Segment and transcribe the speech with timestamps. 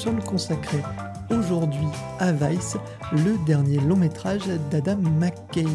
[0.00, 0.78] en sous-sol consacré
[1.30, 1.86] aujourd'hui
[2.20, 2.76] à Vice,
[3.12, 5.66] le dernier long métrage d'Adam McKay.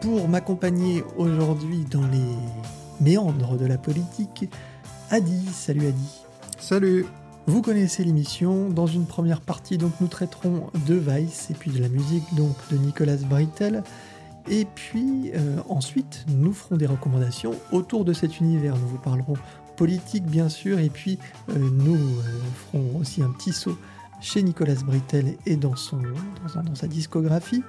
[0.00, 2.36] Pour m'accompagner aujourd'hui dans les
[3.00, 4.48] méandres de la politique,
[5.10, 5.44] Adi.
[5.52, 6.20] Salut Adi.
[6.58, 7.06] Salut.
[7.46, 8.70] Vous connaissez l'émission.
[8.70, 12.54] Dans une première partie, donc, nous traiterons de Vice et puis de la musique donc
[12.70, 13.82] de Nicolas Breitel.
[14.48, 18.76] Et puis euh, ensuite, nous ferons des recommandations autour de cet univers.
[18.76, 19.34] Nous vous parlerons
[19.76, 21.18] politique bien sûr, et puis
[21.50, 22.22] euh, nous euh,
[22.72, 23.78] ferons aussi un petit saut
[24.20, 26.00] chez Nicolas Brittel et dans, son,
[26.54, 27.62] dans, sa discographie.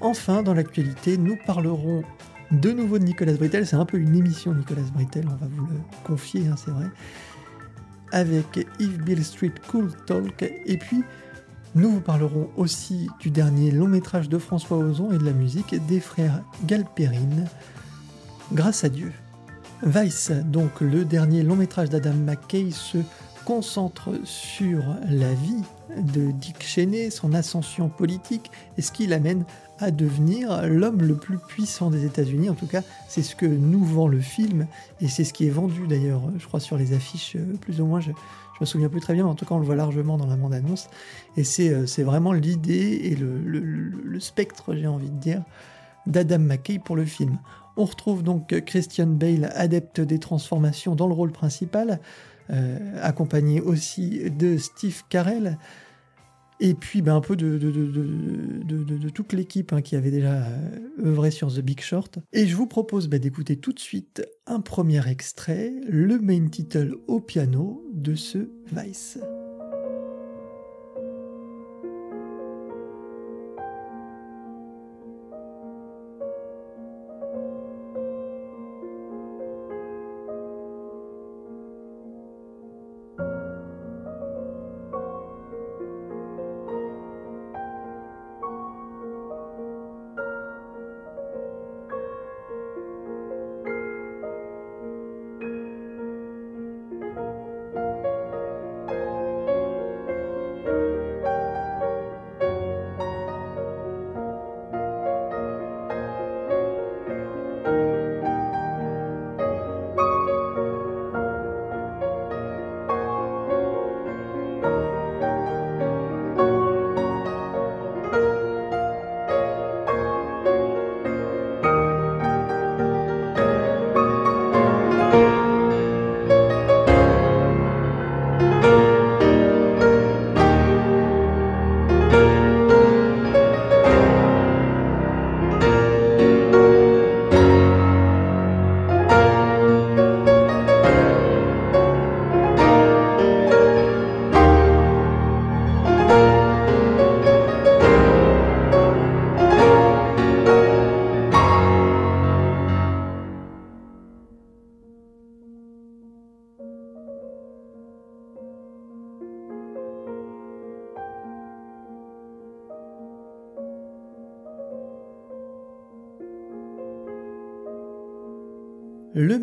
[0.00, 2.04] Enfin, dans l'actualité, nous parlerons
[2.50, 3.66] de nouveau de Nicolas Brittel.
[3.66, 6.86] C'est un peu une émission Nicolas Brittel, on va vous le confier, hein, c'est vrai.
[8.12, 10.42] Avec Yves Bill Street Cool Talk.
[10.66, 11.02] Et puis,
[11.74, 15.74] nous vous parlerons aussi du dernier long métrage de François Ozon et de la musique
[15.86, 17.46] des frères Galperine.
[18.52, 19.10] Grâce à Dieu.
[19.84, 22.98] Vice, donc le dernier long métrage d'Adam McKay, se
[23.44, 25.62] concentre sur la vie
[25.98, 29.44] de Dick Cheney, son ascension politique et ce qui l'amène
[29.78, 32.48] à devenir l'homme le plus puissant des États-Unis.
[32.48, 34.66] En tout cas, c'est ce que nous vend le film
[35.02, 37.86] et c'est ce qui est vendu d'ailleurs, je crois, sur les affiches, euh, plus ou
[37.86, 38.00] moins.
[38.00, 38.10] Je,
[38.60, 40.36] me souviens plus très bien, mais en tout cas, on le voit largement dans la
[40.36, 40.88] bande-annonce.
[41.36, 45.42] Et c'est euh, vraiment l'idée et le, le spectre, j'ai envie de dire,
[46.06, 47.38] d'Adam McKay pour le film.
[47.76, 52.00] On retrouve donc Christian Bale, adepte des transformations, dans le rôle principal.
[52.50, 55.56] Euh, accompagné aussi de Steve Carell,
[56.60, 57.58] et puis ben, un peu de,
[59.08, 62.18] toute l'équipe hein, qui avait déjà euh, œuvré sur The Big Short.
[62.32, 66.96] Et je vous propose ben, d'écouter tout de suite un premier extrait, le main title
[67.06, 69.18] au piano de ce Vice.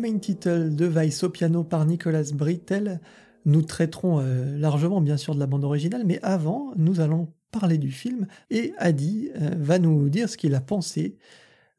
[0.02, 3.00] Main title de Vice au piano par Nicolas Brittel.
[3.44, 7.78] Nous traiterons euh, largement bien sûr de la bande originale, mais avant, nous allons parler
[7.78, 11.18] du film et Adi euh, va nous dire ce qu'il a pensé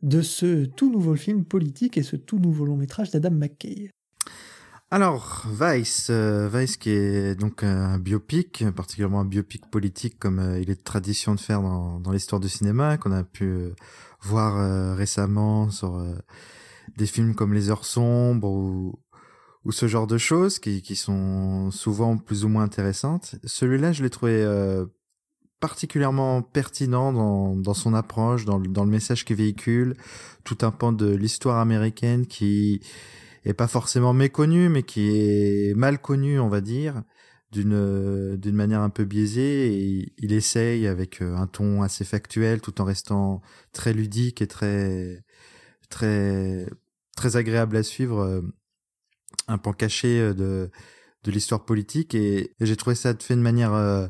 [0.04, 3.90] de ce tout nouveau film politique et ce tout nouveau long métrage d'Adam McKay.
[4.90, 10.70] Alors, Vice, euh, Vice qui est donc un biopic, particulièrement un biopic politique comme il
[10.70, 13.54] est de tradition de faire dans, dans l'histoire du cinéma, qu'on a pu
[14.22, 16.02] voir récemment sur
[16.98, 19.00] des films comme Les Heures Sombres ou,
[19.66, 23.36] ou ce genre de choses qui, qui sont souvent plus ou moins intéressantes.
[23.44, 24.86] Celui-là, je l'ai trouvé euh,
[25.60, 29.96] particulièrement pertinent dans, dans son approche, dans, dans le message qu'il véhicule,
[30.44, 32.82] tout un pan de l'histoire américaine qui
[33.46, 37.04] est pas forcément méconnu, mais qui est mal connu, on va dire,
[37.52, 40.12] d'une d'une manière un peu biaisée.
[40.18, 43.42] Il essaye avec euh, un ton assez factuel, tout en restant
[43.72, 45.23] très ludique et très
[45.94, 46.68] très
[47.16, 48.42] très agréable à suivre, euh,
[49.48, 50.70] un pan caché euh, de
[51.24, 54.08] de l'histoire politique et, j'ai trouvé ça fait de manière euh,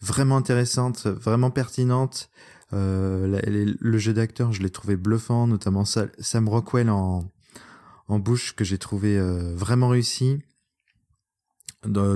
[0.00, 2.30] vraiment intéressante, vraiment pertinente.
[2.70, 7.24] le jeu d'acteur, je l'ai trouvé bluffant, notamment Sam Rockwell en
[8.06, 9.18] en bouche que j'ai trouvé
[9.56, 10.38] vraiment réussi.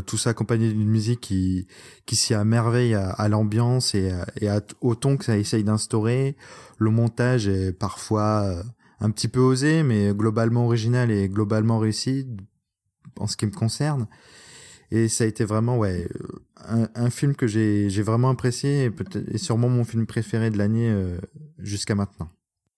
[0.06, 1.66] tout ça accompagné d'une musique qui
[2.06, 4.48] qui s'y à merveille à, l'ambiance et, et
[4.80, 6.36] au ton que ça essaye d'instaurer.
[6.78, 8.62] Le montage est parfois
[9.00, 12.26] un petit peu osé, mais globalement original et globalement réussi
[13.18, 14.06] en ce qui me concerne.
[14.90, 16.08] Et ça a été vraiment ouais
[16.56, 18.90] un, un film que j'ai vraiment apprécié
[19.30, 21.18] et, sûrement mon film préféré de l'année euh,
[21.58, 22.30] jusqu'à maintenant.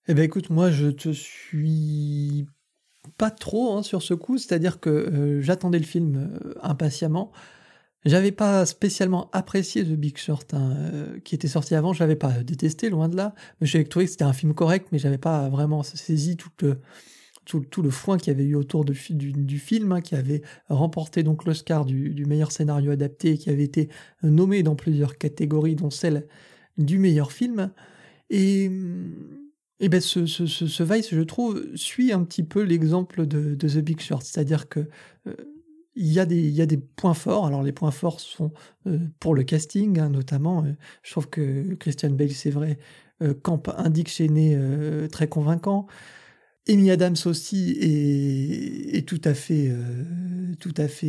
[0.08, 2.46] Eh ben écoute, moi je te suis
[3.16, 7.32] pas trop hein, sur ce coup, c'est-à-dire que euh, j'attendais le film euh, impatiemment.
[8.04, 12.16] J'avais pas spécialement apprécié The Big Short hein, euh, qui était sorti avant, je l'avais
[12.16, 13.34] pas détesté, loin de là.
[13.60, 16.80] Mais j'avais trouvé que c'était un film correct, mais j'avais pas vraiment saisi tout le,
[17.44, 20.40] tout, tout le foin qu'il y avait eu autour du, du, film, hein, qui avait
[20.68, 23.90] remporté donc l'Oscar du, du, meilleur scénario adapté, et qui avait été
[24.22, 26.26] nommé dans plusieurs catégories, dont celle
[26.78, 27.70] du meilleur film.
[28.30, 28.70] Et
[29.80, 33.54] et ben ce, ce, ce, ce, Vice, je trouve, suit un petit peu l'exemple de,
[33.54, 34.80] de, The Big Short, c'est-à-dire que
[35.26, 35.34] euh,
[35.96, 37.46] il y, a des, il y a des points forts.
[37.46, 38.52] Alors les points forts sont
[38.86, 40.64] euh, pour le casting, hein, notamment.
[40.64, 40.72] Euh,
[41.02, 42.78] je trouve que Christian Bale, c'est vrai,
[43.22, 45.86] euh, camp indique chez euh, très convaincant.
[46.68, 49.72] Amy Adams aussi est, tout à fait,
[50.60, 51.06] tout à fait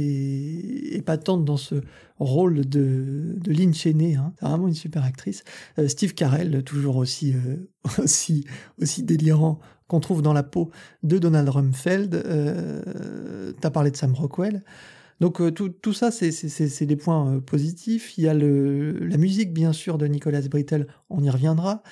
[0.95, 1.75] épatante dans ce
[2.17, 4.15] rôle de, de Lynn Cheney.
[4.15, 4.33] Hein.
[4.39, 5.43] C'est vraiment une super actrice.
[5.87, 7.35] Steve Carell, toujours aussi,
[7.99, 8.45] aussi,
[8.81, 9.59] aussi délirant
[9.91, 10.71] qu'on trouve dans la peau
[11.03, 12.15] de Donald Rumfeld.
[12.15, 14.63] Euh, T'as parlé de Sam Rockwell.
[15.19, 18.17] Donc euh, tout, tout, ça, c'est des points euh, positifs.
[18.17, 21.83] Il y a le, la musique, bien sûr, de Nicolas Britell, on y reviendra.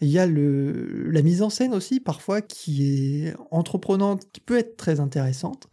[0.00, 4.58] Il y a le, la mise en scène aussi, parfois, qui est entreprenante, qui peut
[4.58, 5.68] être très intéressante,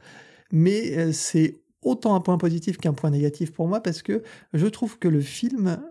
[0.51, 4.21] mais euh, c'est autant un point positif qu'un point négatif pour moi, parce que
[4.53, 5.81] je trouve que le film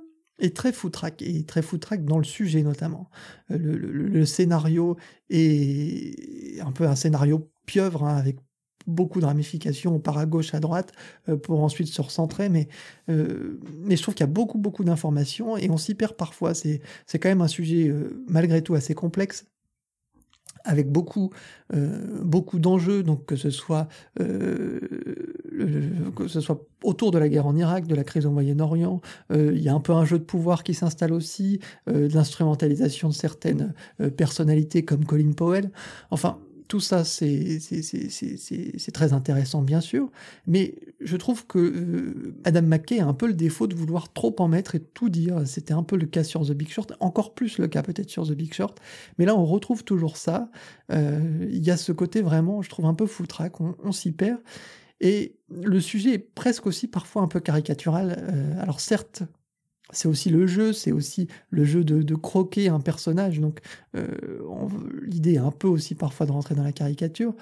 [0.41, 3.11] est très foutraque, et très foutraque dans le sujet notamment.
[3.49, 4.97] Le, le, scénario
[5.29, 8.37] est un peu un scénario pieuvre, hein, avec
[8.87, 10.93] beaucoup de ramifications, on part à gauche, à droite,
[11.29, 12.69] euh, pour ensuite se recentrer, mais,
[13.09, 16.55] euh, mais je trouve qu'il y a beaucoup, beaucoup d'informations et on s'y perd parfois.
[16.55, 16.81] C'est,
[17.15, 19.47] quand même un sujet, euh, malgré tout, assez complexe
[20.65, 21.31] avec beaucoup,
[21.75, 23.89] euh, beaucoup d'enjeux, donc que ce soit,
[24.21, 24.81] euh,
[26.17, 29.01] que ce soit autour de la guerre en Irak, de la crise au Moyen-Orient,
[29.33, 33.09] euh, il y a un peu un jeu de pouvoir qui s'installe aussi, de l'instrumentalisation
[33.09, 33.75] de certaines
[34.17, 35.71] personnalités comme Colin Powell.
[36.11, 36.39] Enfin,
[36.71, 37.59] tout ça, c'est
[38.95, 40.09] très intéressant, bien sûr,
[40.47, 44.37] mais je trouve que euh, Adam McKay a un peu le défaut de vouloir trop
[44.39, 45.43] en mettre et tout dire.
[45.47, 48.25] C'était un peu le cas sur The Big Short, encore plus le cas peut-être sur
[48.25, 48.79] The Big Short,
[49.19, 50.49] mais là, on retrouve toujours ça.
[50.93, 54.13] Euh, il y a ce côté vraiment, je trouve, un peu foutraque, on, on s'y
[54.13, 54.39] perd.
[55.01, 58.17] Et le sujet est presque aussi parfois un peu caricatural.
[58.31, 59.25] Euh, alors certes,
[59.93, 63.41] c'est aussi le jeu, c'est aussi le jeu de, croquer un personnage.
[63.41, 63.61] Donc,
[63.97, 64.07] euh,
[65.03, 67.35] l'idée est un peu aussi parfois de rentrer dans la caricature.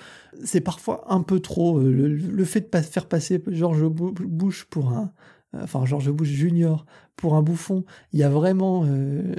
[0.44, 5.12] C'est parfois un peu trop euh, le, fait de faire passer George Bush pour un,
[5.54, 6.86] enfin George Bush Junior
[7.16, 7.84] pour un bouffon.
[8.12, 9.34] Il y a vraiment, euh,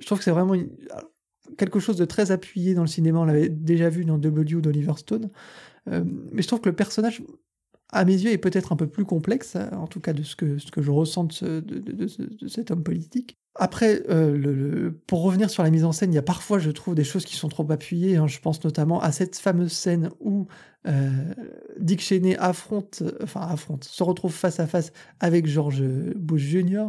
[0.00, 0.54] je trouve que c'est vraiment
[1.56, 3.20] quelque chose de très appuyé dans le cinéma.
[3.20, 5.30] On l'avait déjà vu dans W d'Oliver Stone.
[5.88, 7.22] Euh, mais je trouve que le personnage
[7.92, 10.58] à mes yeux, est peut-être un peu plus complexe, en tout cas de ce que,
[10.58, 13.36] je ressens de, ce, de, de, de cet homme politique.
[13.58, 16.94] Après, euh, pour revenir sur la mise en scène, il y a parfois, je trouve,
[16.94, 18.16] des choses qui sont trop appuyées.
[18.16, 18.26] Hein.
[18.26, 20.46] Je pense notamment à cette fameuse scène où
[20.86, 21.10] euh,
[21.78, 26.88] Dick Cheney affronte, enfin affronte, se retrouve face à face avec George Bush Jr.,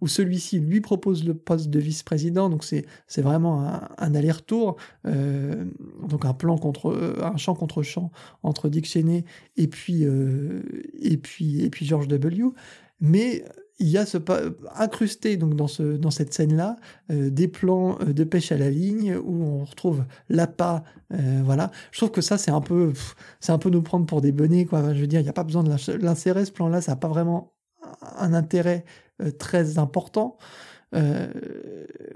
[0.00, 2.48] où celui-ci lui propose le poste de vice-président.
[2.48, 3.62] Donc c'est vraiment
[3.98, 4.76] un, aller-retour,
[5.06, 5.64] euh,
[6.08, 8.10] donc un plan contre un champ contre champ
[8.42, 9.24] entre Dick Cheney
[9.56, 10.62] et puis euh,
[11.00, 12.44] et puis et puis George W.
[13.00, 13.44] Mais
[13.78, 14.18] il y a ce
[14.74, 16.76] incrusté donc dans ce dans cette scène là
[17.10, 21.70] euh, des plans euh, de pêche à la ligne où on retrouve l'appât euh, voilà
[21.92, 22.92] je trouve que ça c'est un peu
[23.40, 25.34] c'est un peu nous prendre pour des bonnets quoi je veux dire il n'y a
[25.34, 25.70] pas besoin de
[26.02, 27.52] l'insérer ce plan là ça n'a pas vraiment
[28.18, 29.07] un intérêt euh,
[29.38, 30.36] très important.
[30.94, 31.28] Euh,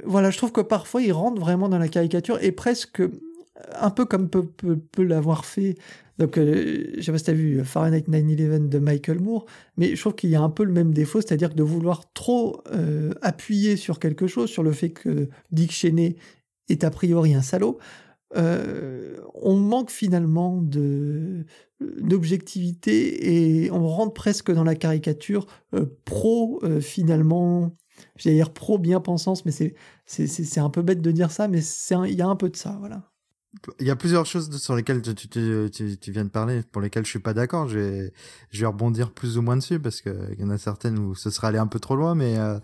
[0.04, 3.02] voilà je trouve que parfois il rentre vraiment dans la caricature et presque
[3.78, 4.49] un peu comme peut,
[5.02, 5.76] l'avoir fait
[6.18, 10.14] donc, euh, sais pas si t'as vu Fahrenheit 9/11 de Michael Moore, mais je trouve
[10.14, 13.99] qu'il y a un peu le même défaut, c'est-à-dire de vouloir trop euh, appuyer sur
[13.99, 16.16] quelque chose, sur le fait que Dick Cheney
[16.68, 17.78] est a priori un salaud,
[18.37, 21.44] euh, on manque finalement de
[22.00, 27.76] d'objectivité et on rentre presque dans la caricature euh, pro euh, finalement
[28.16, 29.74] j'allais dire pro bien pensance mais c'est
[30.06, 32.56] c'est un peu bête de dire ça mais c'est il y a un peu de
[32.56, 33.12] ça voilà
[33.80, 37.18] il y a plusieurs choses sur lesquelles tu, viens de parler, pour lesquelles je suis
[37.18, 37.68] pas d'accord.
[37.68, 38.12] Je vais,
[38.50, 41.14] je vais rebondir plus ou moins dessus parce que il y en a certaines où
[41.14, 42.58] ce serait allé un peu trop loin, mais euh,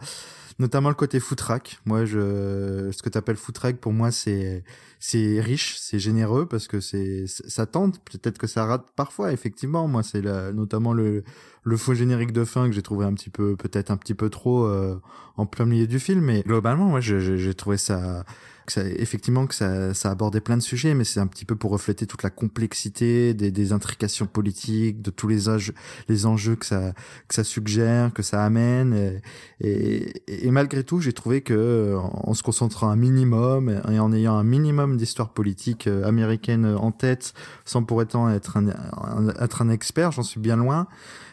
[0.59, 1.81] notamment le côté footrack.
[1.85, 4.65] Moi, je, ce que tu appelles footrack, pour moi, c'est
[5.01, 8.01] c'est riche, c'est généreux parce que c'est ça tente.
[8.05, 9.87] Peut-être que ça rate parfois, effectivement.
[9.89, 11.25] Moi, c'est notamment le
[11.65, 14.31] le faux générique de fin que j'ai trouvé un petit peu, peut-être un petit peu
[14.31, 15.01] trop euh,
[15.37, 16.23] en plein milieu du film.
[16.23, 18.25] Mais globalement, moi, j'ai trouvé ça
[18.73, 21.71] ça, effectivement que ça, ça abordait plein de sujets, mais c'est un petit peu pour
[21.71, 25.73] refléter toute la complexité des, des intrications politiques, de tous les âges,
[26.09, 26.93] les enjeux que ça,
[27.29, 29.21] que ça suggère, que ça amène.
[29.61, 34.35] Et, et, malgré tout, j'ai trouvé que en se concentrant un minimum et en ayant
[34.35, 38.69] un minimum d'histoire politique euh, américaine en tête, sans pour autant être un,
[39.41, 40.89] être un expert, j'en suis bien loin.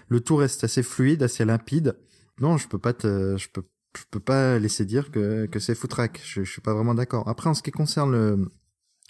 [0.09, 1.97] Le tout reste assez fluide, assez limpide.
[2.39, 3.63] Non, je peux pas te, je peux
[3.97, 6.21] je peux pas laisser dire que, que c'est foutraque.
[6.25, 7.27] Je, je suis pas vraiment d'accord.
[7.29, 8.51] Après, en ce qui concerne le,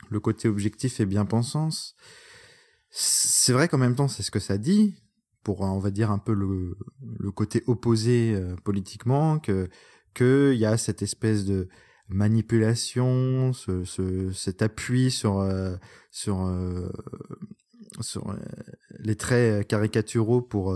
[0.10, 1.96] le côté objectif et bien-pensance,
[2.92, 4.96] c'est vrai qu'en même temps, c'est ce que ça dit,
[5.44, 9.70] pour, on va dire, un peu le, le côté opposé euh, politiquement, que
[10.14, 11.68] qu'il y a cette espèce de
[12.08, 15.76] manipulation, ce, ce, cet appui sur, euh,
[16.12, 16.90] sur, euh,
[18.02, 18.36] sur
[19.00, 20.76] les traits caricaturaux pour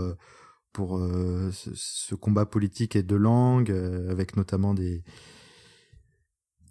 [0.73, 5.03] pour euh, ce, combat politique et de langue, euh, avec notamment des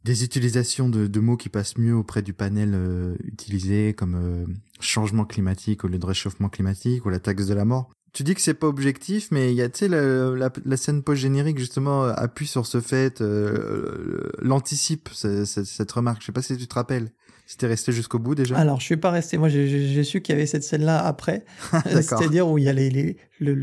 [0.05, 4.47] des utilisations de, de, mots qui passent mieux auprès du panel euh, utilisé, comme
[4.81, 7.91] changement climatique au lieu de réchauffement climatique ou la taxe de la mort.
[8.19, 10.77] Tu dis que c'est pas objectif, mais il y a, tu sais, la, la, la,
[10.77, 13.23] scène post-générique, justement, appuie sur ce fait,
[14.43, 16.21] l'anticipe, cette remarque.
[16.23, 17.13] Je sais pas si tu te rappelles.
[17.47, 19.39] C'était resté jusqu'au bout déjà Alors, je suis pas resté.
[19.39, 21.45] Moi, j'ai su qu'il y avait cette scène-là après.
[21.85, 23.55] C'est-à-dire où il y a les, les, les,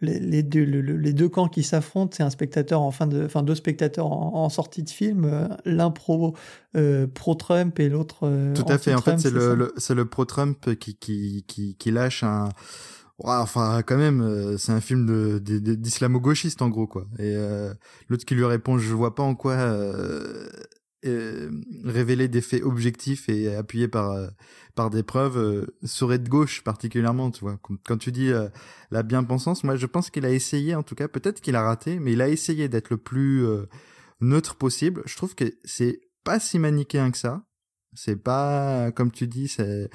[0.00, 2.14] les, deux, les deux camps qui s'affrontent.
[2.16, 5.24] C'est un spectateur en fin de, enfin deux spectateurs en, sortie de film.
[5.24, 6.36] Euh, l'un pro,
[6.76, 8.20] euh, pro-Trump et l'autre.
[8.22, 8.94] Euh, Tout à fait.
[8.94, 12.50] En fait, c'est le, le pro-Trump qui, qui, qui, qui lâche un.
[13.18, 17.06] Enfin, quand même, c'est un film de, d'islamo-gauchiste en gros quoi.
[17.18, 17.34] Et
[18.08, 19.56] l'autre qui lui répond, je vois pas en quoi
[21.06, 21.50] euh,
[21.84, 24.28] révéler des faits objectifs et appuyés par euh,
[24.74, 27.60] par des preuves euh, serait de gauche particulièrement tu vois.
[27.84, 28.30] Quand tu dis
[28.90, 31.98] la bien-pensance moi je pense qu'il a essayé en tout cas peut-être qu'il a raté
[31.98, 33.44] mais il a essayé d'être le plus
[34.22, 35.02] neutre possible.
[35.04, 37.44] Je trouve que c'est pas si manichéen que ça.
[37.92, 39.90] C'est pas comme tu dis c'est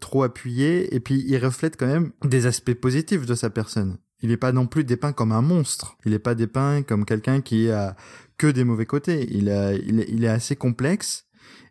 [0.00, 4.30] trop appuyé et puis il reflète quand même des aspects positifs de sa personne il
[4.30, 5.98] n'est pas non plus dépeint comme un monstre.
[6.06, 7.94] Il n'est pas dépeint comme quelqu'un qui a
[8.38, 9.28] que des mauvais côtés.
[9.30, 11.26] Il, est, assez complexe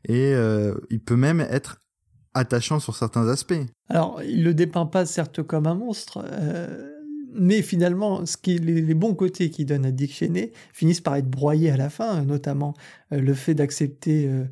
[0.08, 1.82] et euh, il peut même être
[2.36, 3.60] attachant sur certains aspects.
[3.90, 6.92] Alors, il le dépeint pas certes comme un monstre, euh,
[7.34, 11.16] mais finalement, ce qui, les, les, bons côtés qu'il donne à Dick Cheney finissent par
[11.16, 12.76] être broyés à la fin, notamment
[13.12, 14.46] euh, le fait d'accepter euh,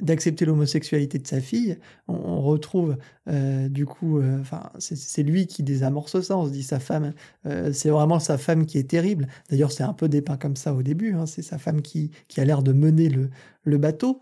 [0.00, 1.78] d'accepter l'homosexualité de sa fille.
[2.06, 2.96] On, retrouve
[3.28, 6.38] euh, du coup, euh, enfin, c'est lui qui désamorce ça.
[6.38, 7.12] On se dit sa femme,
[7.72, 9.28] c'est vraiment sa femme qui est terrible.
[9.50, 11.14] D'ailleurs, c'est un peu dépeint comme ça au début.
[11.14, 11.26] Hein.
[11.26, 13.30] C'est sa femme qui, qui a l'air de mener le,
[13.64, 14.20] le bateau.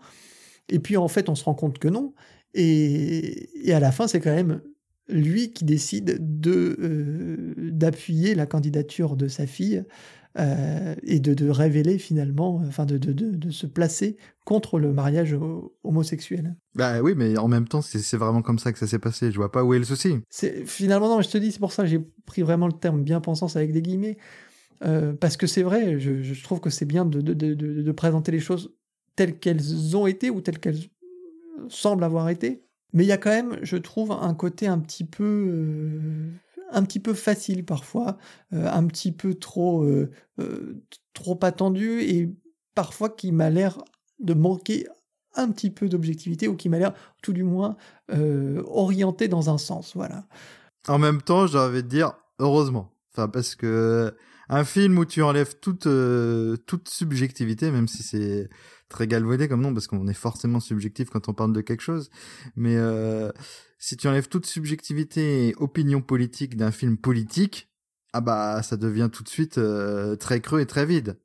[0.69, 2.13] Et puis en fait, on se rend compte que non.
[2.53, 4.61] Et, et à la fin, c'est quand même
[5.09, 9.85] lui qui décide de d'appuyer la candidature de sa fille
[10.39, 15.35] euh, et de, de, révéler finalement, enfin de, de, de, se placer contre le mariage
[15.83, 16.55] homosexuel.
[16.75, 19.31] Bah oui, mais en même temps, c'est vraiment comme ça que ça s'est passé.
[19.31, 20.19] Je vois pas où est le souci.
[20.65, 23.55] Finalement non, je te dis, c'est pour ça que j'ai pris vraiment le terme bien-pensance
[23.55, 24.17] avec des guillemets,
[24.83, 28.39] euh, parce que c'est vrai, je, je, trouve que c'est bien de, de, présenter les
[28.39, 28.75] choses
[29.15, 30.81] telles qu'elles ont été ou telles qu'elles
[31.67, 32.63] semblent avoir été.
[32.93, 36.29] Mais il y a quand même, je trouve, un côté un petit peu euh,
[36.71, 38.17] un petit peu facile parfois,
[38.53, 40.83] euh, un petit peu trop, euh, euh,
[41.13, 42.29] trop attendu et
[42.75, 43.77] parfois qui m'a l'air
[44.19, 44.87] de manquer
[45.35, 47.77] un petit peu d'objectivité ou qui m'a l'air tout du moins
[48.09, 49.95] orienté dans un sens.
[49.95, 50.25] Voilà.
[50.87, 52.91] En même temps, j'ai envie de dire heureusement.
[53.11, 54.15] Enfin, parce que
[54.49, 55.87] un film où tu enlèves toute,
[56.65, 58.49] toute subjectivité, même si c'est
[58.89, 62.09] très galvaudé comme nom, parce qu'on est forcément subjectif quand on parle de quelque chose,
[62.55, 62.77] mais
[63.79, 67.69] si tu enlèves toute subjectivité et opinion politique d'un film politique,
[68.13, 71.19] ah bah ça devient tout de suite euh, très creux et très vide.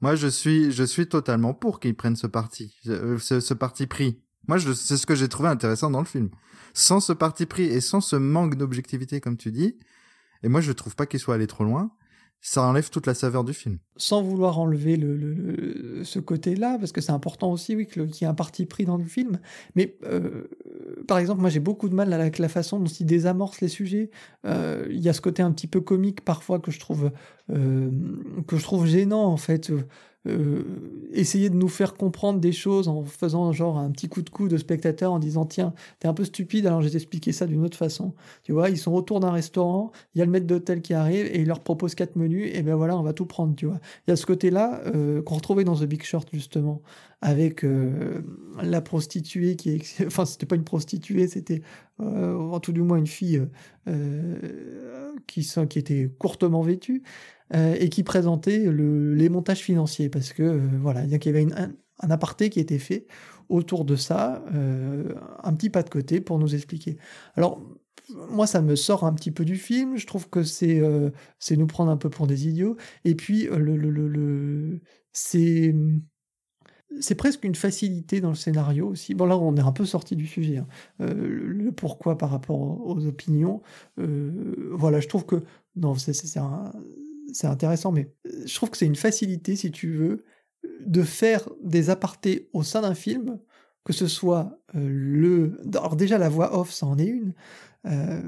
[0.00, 3.86] Moi je suis je suis totalement pour qu'ils prennent ce parti, euh, ce, ce parti
[3.86, 4.22] pris.
[4.48, 6.30] Moi c'est ce que j'ai trouvé intéressant dans le film.
[6.74, 9.78] Sans ce parti pris et sans ce manque d'objectivité comme tu dis,
[10.42, 11.92] et moi je trouve pas qu'il soit allé trop loin
[12.40, 13.78] ça enlève toute la saveur du film.
[13.96, 18.26] Sans vouloir enlever le, ce côté-là, parce que c'est important aussi, oui, qu'il y ait
[18.26, 19.40] un parti pris dans le film.
[19.74, 20.44] Mais euh,
[21.08, 24.10] par exemple, moi j'ai beaucoup de mal avec la façon dont il désamorce les sujets.
[24.46, 27.10] Euh, il y a ce côté un petit peu comique parfois que je trouve
[27.50, 27.90] euh,
[28.46, 29.72] que je trouve gênant en fait.
[31.12, 34.48] Essayer de nous faire comprendre des choses en faisant genre un petit coup de cou
[34.48, 37.64] de spectateur en disant tiens t'es un peu stupide alors je vais t'expliquer ça d'une
[37.64, 38.14] autre façon.
[38.42, 41.26] Tu vois ils sont autour d'un restaurant il y a le maître d'hôtel qui arrive
[41.26, 43.80] et il leur propose quatre menus et ben voilà on va tout prendre tu vois.
[44.06, 46.82] Il y a ce côté là euh, qu'on retrouvait dans The Big Short justement
[47.22, 48.22] avec euh,
[48.62, 51.62] la prostituée qui enfin c'était pas une prostituée c'était
[52.00, 53.42] euh, en tout du moins une fille
[55.26, 57.02] qui qui était courtement vêtue
[57.54, 61.42] euh, et qui présentait le, les montages financiers parce que euh, voilà, il y avait
[61.42, 63.06] une, un, un, aparté qui était fait
[63.48, 66.96] autour de ça, euh, un petit pas de côté pour nous expliquer.
[67.36, 67.62] Alors
[68.30, 69.96] moi, ça me sort un petit peu du film.
[69.96, 70.80] Je trouve que c'est
[71.40, 72.76] c'est nous prendre un peu pour des idiots.
[73.04, 74.80] Et puis le, le, le,
[75.12, 75.74] c'est
[77.00, 79.14] c'est presque une facilité dans le scénario aussi.
[79.14, 80.58] Bon, là, on est un peu sorti du sujet.
[80.58, 80.66] Hein.
[81.00, 83.60] Le pourquoi par rapport aux opinions.
[83.96, 85.42] Voilà, je trouve que
[85.74, 86.72] non, c'est un,
[87.32, 90.24] c'est intéressant, mais euh, je trouve que c'est une facilité, si tu veux,
[90.80, 93.38] de faire des apartés au sein d'un film,
[93.84, 95.60] que ce soit euh, le...
[95.74, 97.34] Alors déjà, la voix off, ça en est une,
[97.86, 98.22] euh,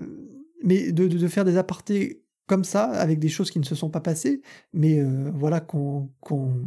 [0.63, 4.01] mais de, faire des apartés comme ça, avec des choses qui ne se sont pas
[4.01, 5.03] passées, mais
[5.35, 6.11] voilà, qu'on...
[6.21, 6.65] qu'on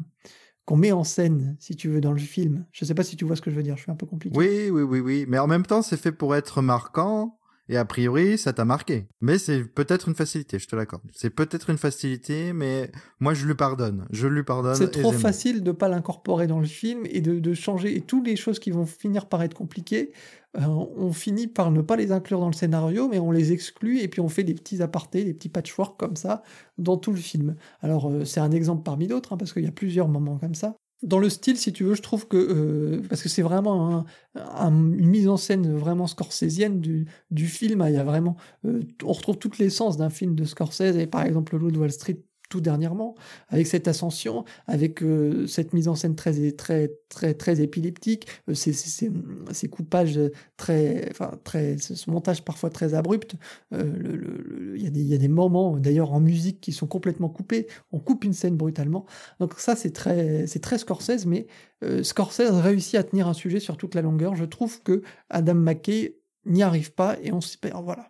[0.77, 2.65] met en scène, si tu veux, dans le film.
[2.71, 4.05] Je sais pas si tu vois ce que je veux dire, je suis un peu
[4.05, 4.37] compliqué.
[4.37, 5.25] Oui, oui, oui, oui.
[5.27, 9.07] Mais en même temps, c'est fait pour être marquant et a priori, ça t'a marqué.
[9.21, 11.03] Mais c'est peut-être une facilité, je te l'accorde.
[11.13, 14.05] C'est peut-être une facilité, mais moi je lui pardonne.
[14.11, 14.75] Je lui pardonne.
[14.75, 17.95] C'est trop facile de pas l'incorporer dans le film et de, de, changer.
[17.95, 20.11] Et toutes les choses qui vont finir par être compliquées,
[20.57, 23.99] euh, on finit par ne pas les inclure dans le scénario, mais on les exclut
[23.99, 26.43] et puis on fait des petits apartés, des petits patchwork comme ça
[26.77, 27.55] dans tout le film.
[27.79, 30.55] Alors euh, c'est un exemple parmi d'autres, hein, parce qu'il y a plusieurs moments comme
[30.55, 33.97] ça dans le style, si tu veux, je trouve que euh, parce que c'est vraiment
[33.97, 34.05] un,
[34.35, 37.83] un, une mise en scène vraiment scorsésienne du, du film.
[37.87, 41.23] Il y a vraiment, euh, on retrouve toute l'essence d'un film de Scorsese et par
[41.23, 43.15] exemple le Loup de Wall Street tout dernièrement,
[43.47, 48.53] avec cette ascension, avec euh, cette mise en scène très très très très épileptique, euh,
[48.53, 50.19] ces, coupages
[50.57, 53.35] très, enfin très, ce montage parfois très abrupt.
[53.73, 57.67] Euh, il y, y, a des moments, d'ailleurs en musique, qui sont complètement coupés.
[57.91, 59.05] On coupe une scène brutalement.
[59.39, 61.47] Donc ça, c'est très c'est très Scorsese, mais
[61.83, 64.35] euh, Scorsese réussit à tenir un sujet sur toute la longueur.
[64.35, 67.83] Je trouve que Adam McKay n'y arrive pas et on se perd.
[67.83, 68.09] Voilà.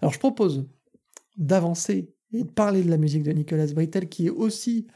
[0.00, 0.66] Alors je propose
[1.36, 4.86] d'avancer et de parler de la musique de Nicolas Britell, qui est aussi,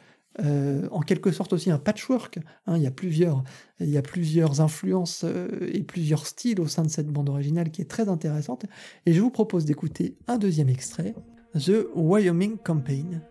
[0.40, 2.38] euh, en quelque sorte aussi un patchwork.
[2.66, 3.44] Hein, il, y a plusieurs,
[3.80, 7.70] il y a plusieurs influences euh, et plusieurs styles au sein de cette bande originale
[7.70, 8.66] qui est très intéressante.
[9.06, 11.14] Et je vous propose d'écouter un deuxième extrait,
[11.54, 13.22] The Wyoming Campaign.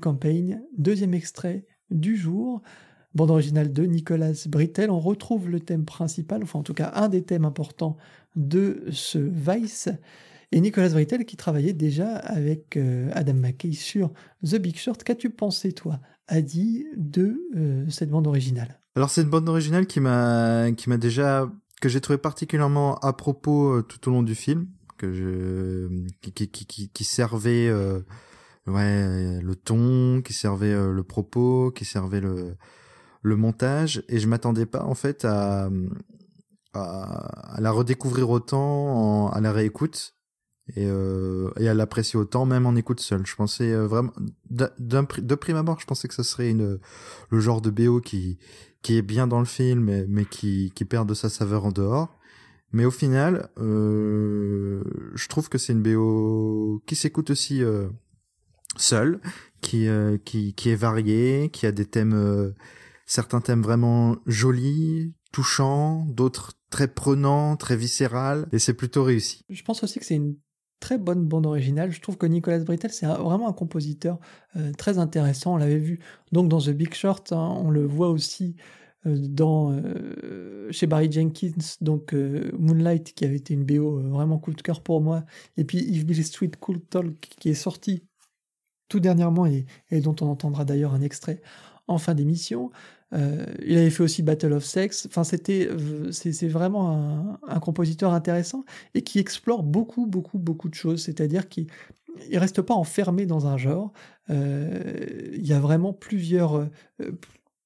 [0.00, 2.62] Campaign, deuxième extrait du jour.
[3.14, 4.90] Bande originale de Nicolas Brittel.
[4.90, 7.96] On retrouve le thème principal, enfin en tout cas un des thèmes importants
[8.36, 9.88] de ce Vice.
[10.52, 14.12] Et Nicolas Brittel qui travaillait déjà avec euh, Adam McKay sur
[14.44, 15.02] The Big Short.
[15.02, 18.80] Qu'as-tu pensé, toi, Adi, de euh, cette bande originale?
[18.96, 23.12] Alors c'est une bande originale qui m'a qui m'a déjà que j'ai trouvé particulièrement à
[23.12, 24.66] propos euh, tout au long du film,
[24.98, 25.88] que
[26.22, 27.70] qui servait
[28.66, 32.56] ouais le ton, qui servait le propos, qui servait le
[33.22, 35.68] le montage et je m'attendais pas en fait à,
[36.72, 40.14] à, la redécouvrir autant à la réécoute
[40.76, 43.26] et, euh, et à l'apprécier autant même en écoute seule.
[43.26, 44.12] Je pensais euh, vraiment
[44.48, 46.78] d'un de prime abord, je pensais que ce serait une
[47.30, 48.38] le genre de BO qui
[48.82, 51.72] qui est bien dans le film mais, mais qui qui perd de sa saveur en
[51.72, 52.16] dehors.
[52.72, 57.62] Mais au final, euh, je trouve que c'est une BO qui s'écoute aussi
[58.80, 59.20] seule,
[59.60, 62.54] qui, euh, qui qui est variée, qui a des thèmes euh,
[63.06, 69.44] certains thèmes vraiment jolis, touchants, d'autres très prenants, très viscérales, et c'est plutôt réussi.
[69.48, 70.36] Je pense aussi que c'est une
[70.78, 71.90] très bonne bande originale.
[71.92, 74.18] Je trouve que Nicolas Britell, c'est vraiment un compositeur
[74.56, 75.54] euh, très intéressant.
[75.54, 76.00] On l'avait vu
[76.32, 77.54] donc dans The Big Short, hein.
[77.58, 78.56] on le voit aussi
[79.06, 79.82] dans
[80.70, 85.00] chez Barry Jenkins, donc Moonlight, qui avait été une BO vraiment coup de cœur pour
[85.00, 85.24] moi,
[85.56, 88.04] et puis If Billy Street Cool Talk, qui est sorti
[88.90, 89.64] tout dernièrement et
[90.02, 91.40] dont on entendra d'ailleurs un extrait
[91.88, 92.70] en fin d'émission.
[93.12, 95.06] Euh, il avait fait aussi Battle of Sex.
[95.06, 100.74] Enfin, c'était, euh, c'est vraiment un, compositeur intéressant et qui explore beaucoup, beaucoup, beaucoup de
[100.74, 101.02] choses.
[101.02, 101.66] C'est-à-dire qu'il
[102.28, 103.92] il reste pas enfermé dans un genre.
[104.30, 106.68] Euh, il y a vraiment plusieurs,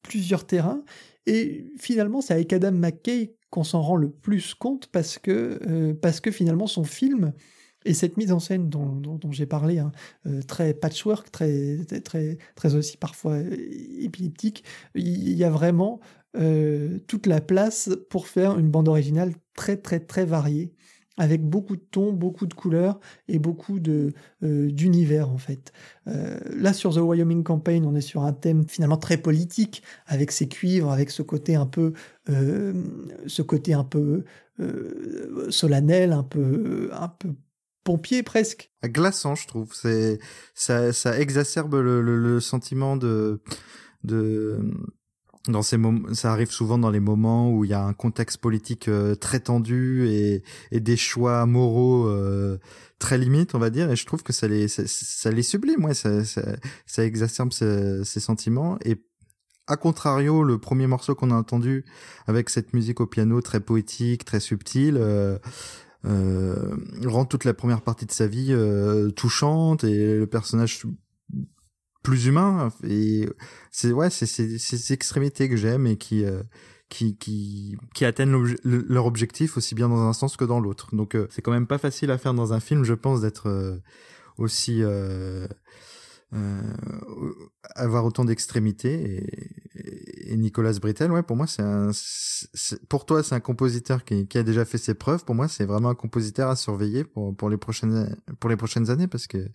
[0.03, 0.83] plusieurs terrains.
[1.27, 6.21] Et finalement, c'est avec Adam McKay qu'on s'en rend le plus compte parce que, parce
[6.21, 7.33] que finalement, son film
[7.85, 9.93] et cette mise en scène dont, j'ai parlé, hein,
[10.27, 16.01] euh, très patchwork, très, très, très aussi parfois épileptique, il y a vraiment
[16.37, 20.73] euh, toute la place pour faire une bande originale très très très variée,
[21.17, 25.73] avec beaucoup de tons, beaucoup de couleurs et beaucoup de euh, d'univers en fait.
[26.07, 30.49] là sur The Wyoming Campaign, on est sur un thème finalement très politique, avec ses
[30.49, 31.93] cuivres, avec ce côté un peu,
[32.27, 34.25] ce côté un peu
[35.51, 37.35] solennel, un peu, un peu
[37.85, 38.71] pompier presque.
[38.85, 39.73] Glaçant, je trouve.
[39.75, 40.19] C'est
[40.55, 43.41] ça, ça exacerbe le, le, sentiment de
[44.03, 44.59] de
[45.49, 48.39] dans ces moments, ça arrive souvent dans les moments où il y a un contexte
[48.39, 52.59] politique euh, très tendu et, et des choix moraux euh,
[52.99, 53.91] très limites, on va dire.
[53.91, 56.43] Et je trouve que ça les ça, les sublime, ouais, ça, ça,
[56.87, 58.79] ça exacerbe ces, ces sentiments.
[58.87, 59.05] Et
[59.67, 61.85] a contrario, le premier morceau qu'on a entendu
[62.27, 65.39] avec cette musique au piano très poétique, très subtile, euh,
[66.05, 70.83] rend toute la première partie de sa vie euh, touchante et le personnage
[72.03, 72.71] plus humain.
[72.85, 73.29] Et
[73.71, 76.43] c'est ouais c'est ces extrémités que j'aime et qui euh,
[76.89, 80.95] qui qui qui atteignent leur objectif aussi bien dans un sens que dans l'autre.
[80.95, 83.81] Donc c'est quand même pas facile à faire dans un film je pense d'être
[84.39, 85.47] aussi euh,
[87.75, 89.25] avoir autant d'extrémités
[89.77, 91.91] et, Nicolas Brittel ouais pour moi c'est un
[92.89, 95.91] pour toi c'est un compositeur qui, a déjà fait ses preuves pour moi c'est vraiment
[95.91, 99.49] un compositeur à surveiller pour pour les prochaines pour les prochaines années parce que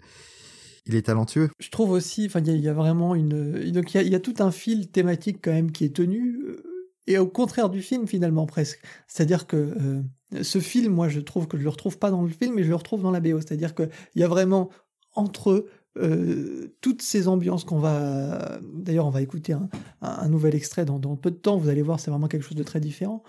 [0.90, 1.50] il est talentueux.
[1.60, 4.52] Je trouve aussi, enfin, il y, a vraiment une, donc il y, a tout un
[4.52, 6.64] fil thématique quand même qui est tenu, euh,
[7.06, 8.82] et au contraire du film finalement presque.
[9.08, 12.30] C'est-à-dire que euh, ce film, moi, je trouve que je le retrouve pas dans le
[12.30, 13.40] film, mais je le retrouve dans la BO.
[13.40, 14.70] C'est-à-dire que il y a vraiment
[15.14, 18.60] entre euh, toutes ces ambiances qu'on va...
[18.74, 19.56] D'ailleurs, on va écouter
[20.02, 22.64] un, nouvel extrait dans, peu de temps, vous allez voir, c'est vraiment quelque chose de
[22.64, 23.24] très différent.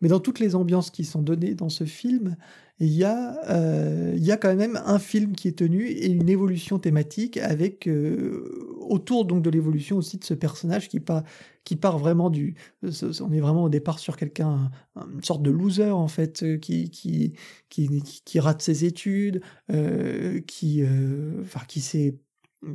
[0.00, 2.36] Mais dans toutes les ambiances qui sont données dans ce film,
[2.78, 6.08] il y, a, euh, il y a quand même un film qui est tenu et
[6.08, 11.22] une évolution thématique avec euh, autour donc de l'évolution aussi de ce personnage qui part,
[11.70, 12.56] qui part vraiment du...
[12.82, 17.34] On est vraiment au départ sur quelqu'un, une sorte de loser en fait, qui, qui,
[17.68, 20.82] qui, qui rate ses études, euh, qui,
[21.40, 22.18] enfin, qui s'est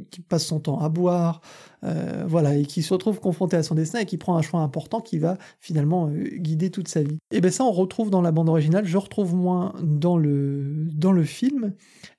[0.10, 1.42] qui passe son temps à boire,
[1.84, 4.62] euh, voilà, et qui se retrouve confronté à son destin et qui prend un choix
[4.62, 7.18] important qui va finalement euh, guider toute sa vie.
[7.32, 11.12] Et bien ça, on retrouve dans la bande originale, je retrouve moins dans le, dans
[11.12, 11.74] le film.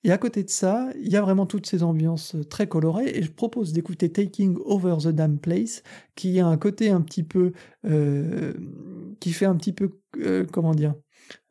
[0.05, 3.22] Et à côté de ça, il y a vraiment toutes ces ambiances très colorées, et
[3.22, 5.83] je propose d'écouter Taking Over the Damn Place,
[6.14, 7.52] qui a un côté un petit peu...
[7.85, 8.55] Euh,
[9.20, 9.98] qui fait un petit peu...
[10.52, 10.94] comment dire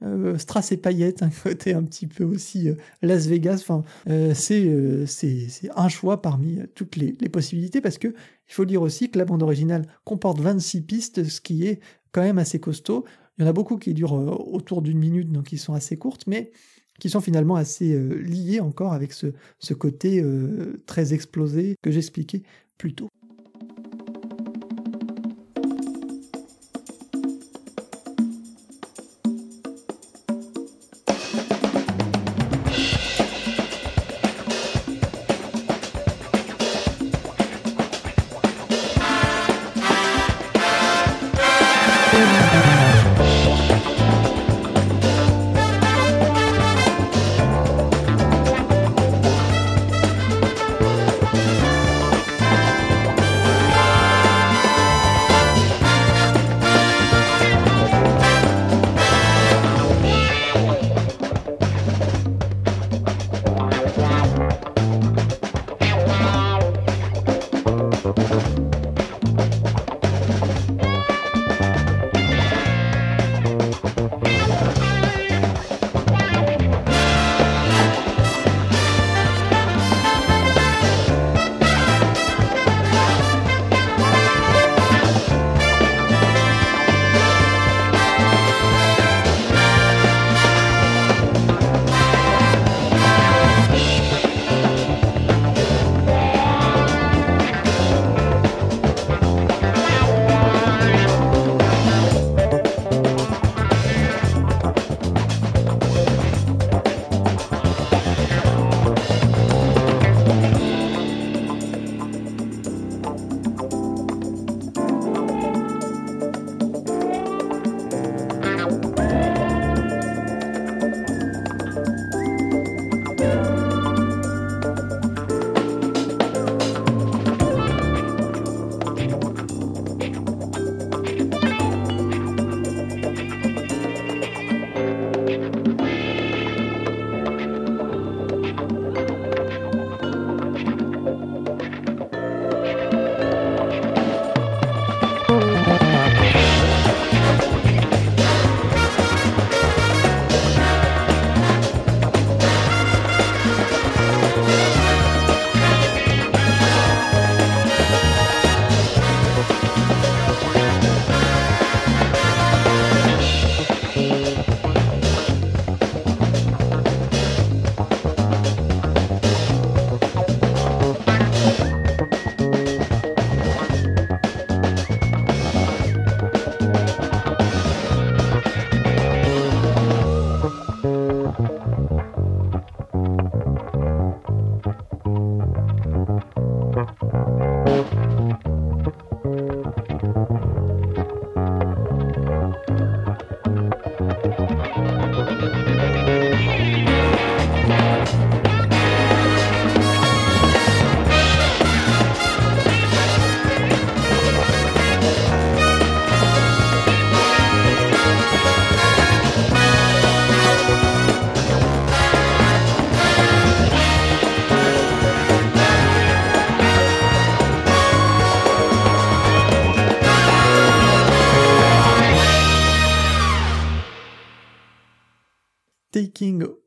[0.03, 3.59] euh, Strass et paillettes, un côté un petit peu aussi euh, Las Vegas.
[3.61, 9.09] Enfin, euh, c'est un choix parmi toutes les, possibilités parce que il faut dire aussi
[9.09, 11.79] que la bande originale comporte 26 pistes, ce qui est
[12.11, 13.05] quand même assez costaud.
[13.37, 14.13] Il y en a beaucoup qui durent
[14.53, 16.51] autour d'une minute, donc qui sont assez courtes, mais
[16.99, 20.23] qui sont finalement assez liées encore avec ce, ce côté
[20.85, 22.43] très explosé que j'expliquais
[22.77, 23.09] plus tôt.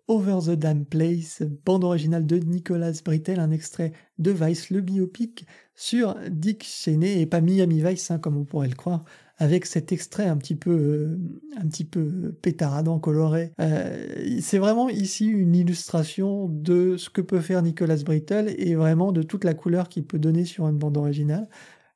[0.08, 5.46] Over the Damn Place, bande originale de Nicolas Britell, un extrait de Vice, le biopic
[5.74, 9.04] sur Dick Cheney, et pas Miami Vice, hein, comme on pourrait le croire,
[9.36, 11.18] avec cet extrait un petit peu, euh,
[11.56, 13.52] un petit peu pétaradant, coloré.
[13.60, 19.12] Euh, c'est vraiment ici une illustration de ce que peut faire Nicolas Britell et vraiment
[19.12, 21.48] de toute la couleur qu'il peut donner sur une bande originale.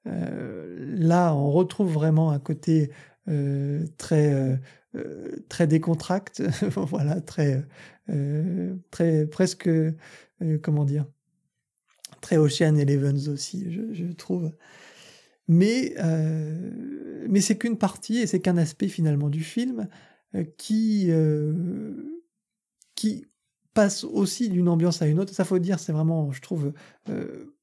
[0.07, 2.91] Euh, là, on retrouve vraiment un côté
[3.99, 4.57] très euh,
[5.49, 6.43] très décontracte,
[6.77, 7.65] voilà, très,
[8.11, 9.93] euh, très presque, euh,
[10.63, 11.07] comment dire,
[12.21, 14.53] très Ocean Elevens aussi, je, trouve.
[15.49, 15.95] Mais,
[17.29, 19.89] mais c'est qu'une partie et c'est qu'un aspect finalement du film
[20.57, 21.11] qui,
[22.95, 23.27] qui
[23.75, 25.35] passe aussi d'une ambiance à une autre.
[25.35, 26.73] Ça faut dire, c'est vraiment, je trouve,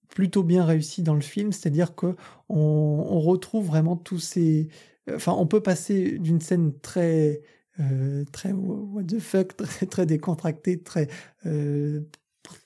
[0.09, 2.15] plutôt bien réussi dans le film, c'est-à-dire que
[2.49, 4.67] on, retrouve vraiment tous ces,
[5.15, 7.41] Enfin, on peut passer d'une scène très,
[7.79, 11.07] euh, très what the fuck, très, très décontractée, très,
[11.45, 12.01] euh,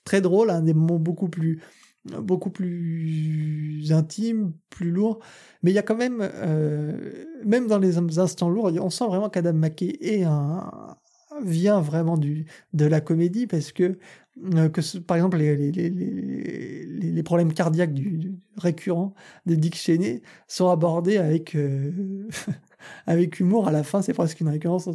[0.03, 1.61] très drôle, à des moments beaucoup plus,
[2.05, 5.19] beaucoup plus intimes, plus lourds.
[5.61, 9.29] Mais il y a quand même, euh, même dans les instants lourds, on sent vraiment
[9.29, 10.97] qu'Adam McKay un,
[11.43, 13.97] vient vraiment du, de la comédie parce que
[14.41, 19.13] euh, que par exemple les, les, les, les, problèmes cardiaques du, récurrents
[19.45, 22.27] de Dick Cheney sont abordés avec euh,
[23.05, 23.67] avec humour.
[23.67, 24.89] À la fin, c'est presque une récurrence.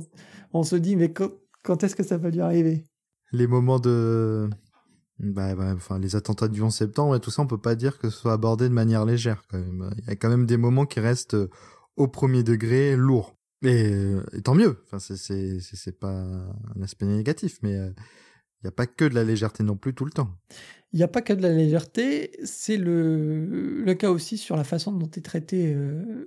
[0.52, 2.84] On, se dit, mais quand, est-ce que ça va lui arriver?
[3.32, 4.50] Les moments de.
[5.20, 7.98] Bah, bah, enfin, les attentats du 11 septembre et tout ça, on peut pas dire
[7.98, 9.90] que ce soit abordé de manière légère quand même.
[9.98, 11.50] Il y a quand même des moments qui restent euh,
[11.96, 13.36] au premier degré lourds.
[13.62, 13.94] Et,
[14.44, 14.82] tant mieux.
[14.84, 16.24] Enfin, c'est pas
[16.76, 17.76] un aspect négatif, mais
[18.60, 20.30] il n'y a pas que de la légèreté non plus tout le temps.
[20.92, 24.64] Il n'y a pas que de la légèreté, c'est le, le cas aussi sur la
[24.64, 26.26] façon dont est traitée euh,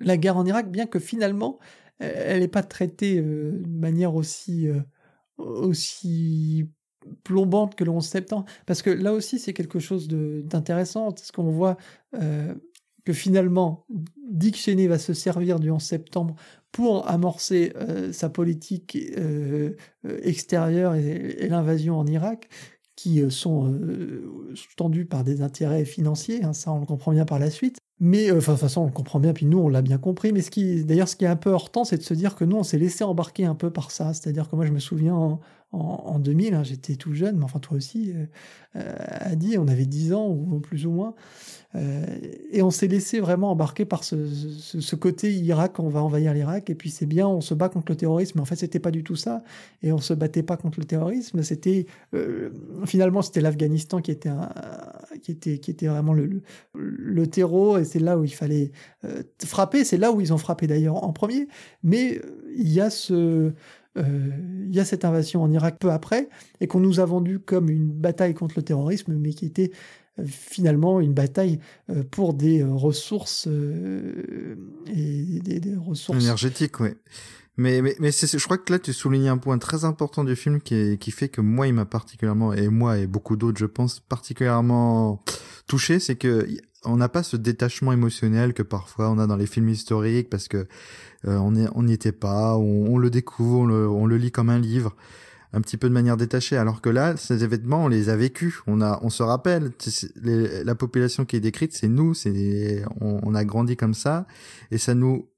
[0.00, 1.58] la guerre en Irak, bien que finalement,
[1.98, 4.80] elle n'est pas traitée euh, de manière aussi, euh,
[5.38, 6.68] aussi
[7.22, 8.44] plombante que le 11 septembre.
[8.66, 11.76] Parce que là aussi, c'est quelque chose d'intéressant, parce qu'on voit
[12.12, 13.86] que finalement,
[14.30, 16.36] Dick Cheney va se servir du 11 septembre
[16.72, 17.72] pour amorcer
[18.12, 18.98] sa politique
[20.22, 22.48] extérieure et l'invasion en Irak,
[22.96, 27.38] qui euh, sont euh, par des intérêts financiers, hein, ça on le comprend bien par
[27.38, 27.78] la suite.
[27.98, 29.98] Mais euh, enfin, de toute façon, on le comprend bien, puis nous, on l'a bien
[29.98, 30.32] compris.
[30.32, 32.34] Mais ce qui, d'ailleurs, ce qui est un peu hors temps, c'est de se dire
[32.34, 34.12] que nous, on s'est laissé embarquer un peu par ça.
[34.12, 35.40] C'est-à-dire que moi, je me souviens en,
[35.72, 38.12] en, 2000, hein, j'étais tout jeune, mais enfin, toi aussi,
[38.76, 41.14] euh, Adi, on avait 10 ans ou plus ou moins.
[41.74, 42.04] Euh,
[42.50, 46.74] et on s'est laissé vraiment embarquer par ce, côté Irak, on va envahir l'Irak, et
[46.74, 48.32] puis c'est bien, on se bat contre le terrorisme.
[48.36, 49.42] Mais en fait, c'était pas du tout ça.
[49.82, 51.42] Et on se battait pas contre le terrorisme.
[51.42, 52.50] C'était euh,
[52.84, 54.30] finalement, c'était l'Afghanistan qui était
[55.22, 56.42] qui était qui était vraiment le,
[56.74, 58.72] le, terreau, et c'est là où il fallait
[59.04, 59.84] euh, frapper.
[59.84, 61.48] C'est là où ils ont frappé d'ailleurs en premier.
[61.82, 62.20] Mais
[62.54, 63.52] il y a ce
[63.96, 66.28] il y a cette invasion en Irak peu après,
[66.60, 69.70] et qu'on nous a vendu comme une bataille contre le terrorisme, mais qui était
[70.26, 71.58] finalement une bataille
[71.90, 76.90] euh, pour des euh, ressources euh, et des, ressources énergétiques, oui.
[77.58, 80.60] Mais, mais, mais je crois que là, tu soulignes un point très important du film
[80.60, 84.00] qui, qui fait que moi, il m'a particulièrement, et moi et beaucoup d'autres, je pense,
[84.00, 85.22] particulièrement
[85.66, 86.46] touché, c'est que
[86.84, 90.48] on n'a pas ce détachement émotionnel que parfois on a dans les films historiques parce
[90.48, 90.66] que
[91.24, 94.96] on n'y était pas, on, le découvre, on le, on le lit comme un livre
[95.52, 96.56] un petit peu de manière détachée.
[96.56, 98.60] Alors que là, ces événements, on les a vécus.
[98.66, 99.72] On a, on se rappelle.
[100.24, 102.14] la population qui est décrite, c'est nous.
[102.14, 104.26] C'est, on, a grandi comme ça,
[104.70, 105.28] et ça nous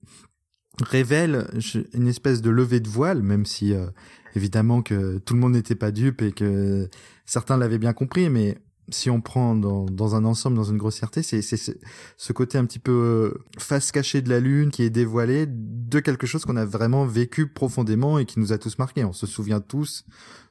[0.82, 1.46] révèle
[1.92, 3.86] une espèce de levée de voile, même si euh,
[4.34, 6.88] évidemment que tout le monde n'était pas dupe et que
[7.26, 8.58] certains l'avaient bien compris, mais
[8.90, 12.78] si on prend dans, dans un ensemble, dans une grossièreté, c'est ce côté un petit
[12.78, 16.64] peu euh, face cachée de la lune qui est dévoilé de quelque chose qu'on a
[16.64, 19.04] vraiment vécu profondément et qui nous a tous marqués.
[19.04, 20.04] On se souvient tous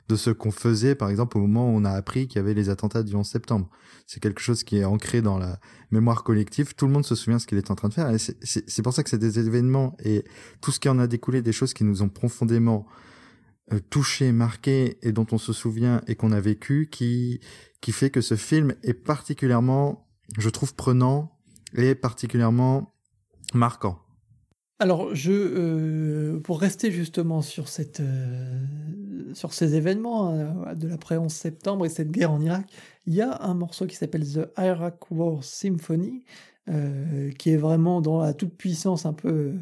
[0.09, 2.53] de ce qu'on faisait, par exemple, au moment où on a appris qu'il y avait
[2.53, 3.69] les attentats du 11 septembre.
[4.05, 5.59] C'est quelque chose qui est ancré dans la
[5.91, 6.75] mémoire collective.
[6.75, 8.11] Tout le monde se souvient de ce qu'il est en train de faire.
[8.19, 10.25] C'est pour ça que c'est des événements et
[10.61, 12.85] tout ce qui en a découlé, des choses qui nous ont profondément
[13.71, 17.39] euh, touché, marqué et dont on se souvient et qu'on a vécu, qui
[17.83, 21.37] qui fait que ce film est particulièrement, je trouve, prenant
[21.75, 22.93] et particulièrement
[23.53, 23.99] marquant.
[24.79, 28.63] Alors, je, euh, pour rester justement sur, cette, euh,
[29.33, 32.71] sur ces événements euh, de l'après 11 septembre et cette guerre en Irak,
[33.05, 36.23] il y a un morceau qui s'appelle The Iraq War Symphony,
[37.37, 39.55] qui est vraiment dans la toute puissance un peu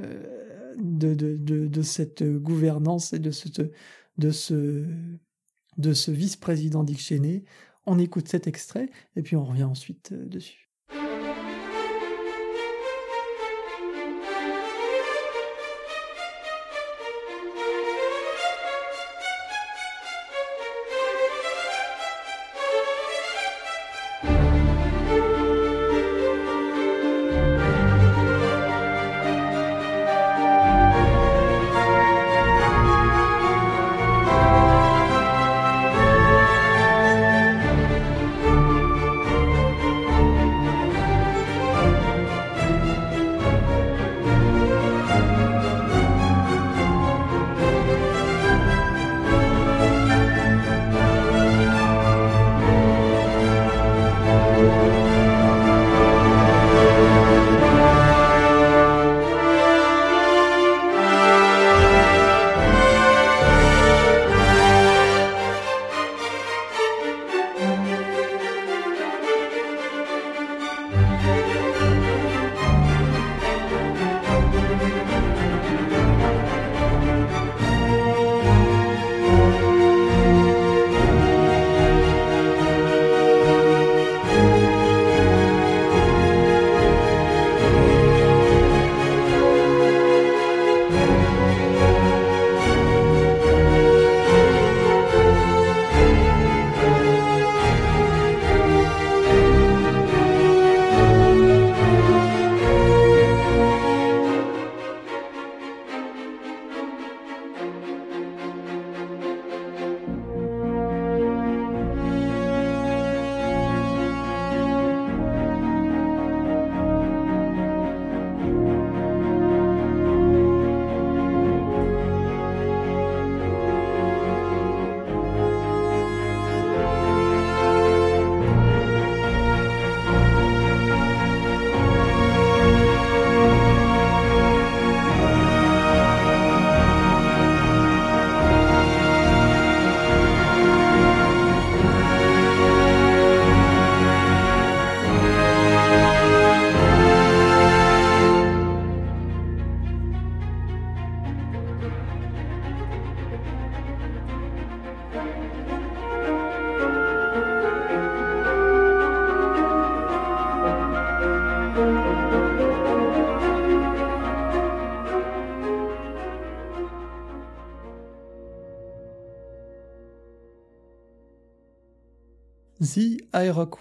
[0.00, 3.62] de, de, de, de, cette gouvernance et de, cette,
[4.18, 4.84] de ce
[5.78, 7.44] de ce vice-président Dick Cheney.
[7.86, 10.69] On écoute cet extrait et puis on revient ensuite euh, dessus.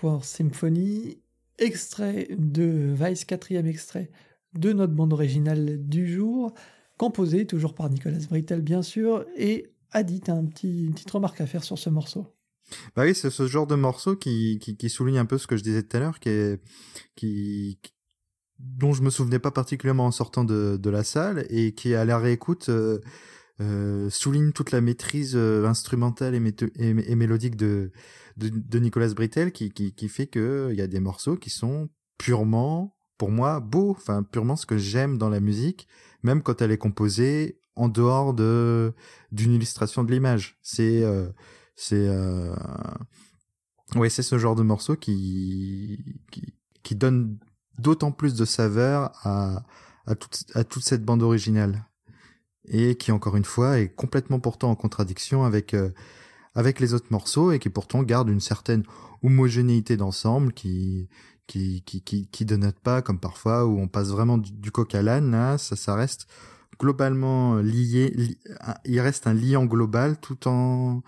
[0.02, 1.18] War Symphony,
[1.58, 4.12] extrait de Vice, quatrième extrait
[4.54, 6.54] de notre bande originale du jour,
[6.98, 11.48] composé toujours par Nicolas Brittel bien sûr, et Adi, un petit, une petite remarque à
[11.48, 12.28] faire sur ce morceau.
[12.96, 15.64] Bah oui, c'est ce genre de morceau qui, qui, souligne un peu ce que je
[15.64, 16.30] disais tout à l'heure, qui
[17.16, 17.80] qui,
[18.60, 22.06] dont je me souvenais pas particulièrement en sortant de, de la salle et qui à
[22.06, 23.00] la réécoute euh,
[23.62, 27.92] euh, souligne toute la maîtrise euh, instrumentale et, mélodique de,
[28.40, 31.90] de, Nicolas Brittel qui, qui, qui fait que il y a des morceaux qui sont
[32.18, 35.88] purement pour moi beaux, enfin purement ce que j'aime dans la musique,
[36.24, 38.94] même quand elle est composée en dehors de
[39.32, 40.58] d'une illustration de l'image.
[40.62, 41.04] C'est
[41.76, 42.10] c'est
[43.96, 46.20] ouais c'est ce genre de morceau qui
[46.84, 47.38] qui, donne
[47.78, 49.64] d'autant plus de saveur à,
[50.06, 51.86] à, toute, à toute cette bande originale.
[52.68, 55.90] Et qui, encore une fois, est complètement pourtant en contradiction avec, euh,
[56.60, 58.84] avec les autres morceaux et qui pourtant garde une certaine
[59.24, 61.08] homogénéité d'ensemble qui,
[61.48, 65.02] qui, qui, qui, qui dénote pas comme parfois où on passe vraiment du, coq à
[65.02, 66.28] l'âne, là, ça, ça reste
[66.78, 68.14] globalement lié,
[68.84, 71.02] il reste un liant global tout en,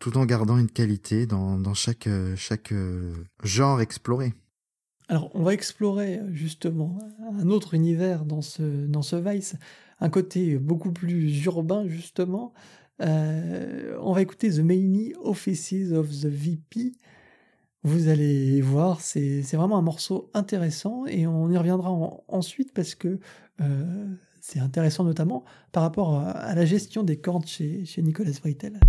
[0.00, 2.74] tout en gardant une qualité dans, dans chaque, chaque
[3.44, 4.34] genre exploré.
[5.08, 6.98] Alors, on va explorer justement
[7.38, 9.54] un autre univers dans ce, dans ce Vice,
[10.00, 12.52] un côté beaucoup plus urbain justement.
[13.00, 16.92] Euh, on va écouter The Many Offices of the VP.
[17.84, 21.90] Vous allez voir, c'est vraiment un morceau intéressant et on y reviendra
[22.26, 23.20] ensuite parce que
[23.60, 24.06] euh,
[24.40, 28.80] c'est intéressant notamment par rapport à, la gestion des cordes chez, chez Nicolas Brittel.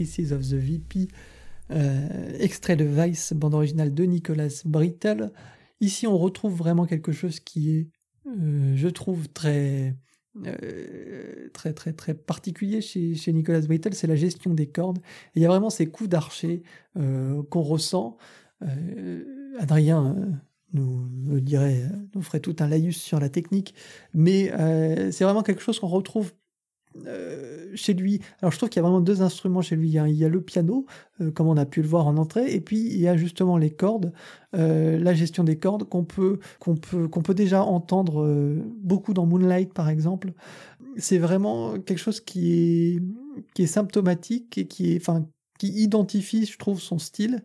[0.00, 1.08] Of the VP,
[1.70, 5.30] euh, extrait de Vice, bande originale de Nicolas Brittle.
[5.80, 7.88] Ici, on retrouve vraiment quelque chose qui est,
[8.26, 9.94] euh, je trouve, très,
[10.46, 15.00] euh, très, très, très particulier chez, chez Nicolas Brittle, c'est la gestion des cordes.
[15.34, 16.62] il y a vraiment ces coups d'archer
[16.94, 18.16] qu'on ressent.
[19.58, 20.40] Adrien
[20.72, 21.82] nous, nous, dirait,
[22.14, 23.74] nous ferait tout un laïus sur la technique,
[24.14, 24.50] mais
[25.12, 26.32] c'est vraiment quelque chose qu'on retrouve
[27.06, 29.88] euh, chez lui, alors je trouve qu'il y a vraiment deux instruments chez lui.
[29.88, 30.86] Il y a, le piano,
[31.20, 33.56] euh, comme on a pu le voir en entrée, et puis il y a justement
[33.56, 34.12] les cordes,
[34.56, 38.26] euh, la gestion des cordes qu'on peut, peut, peut déjà entendre
[38.82, 40.32] beaucoup dans Moonlight par exemple.
[40.96, 43.02] C'est vraiment quelque chose qui est,
[43.54, 45.26] qui est symptomatique et qui est, enfin,
[45.58, 47.42] qui identifie, je trouve, son style.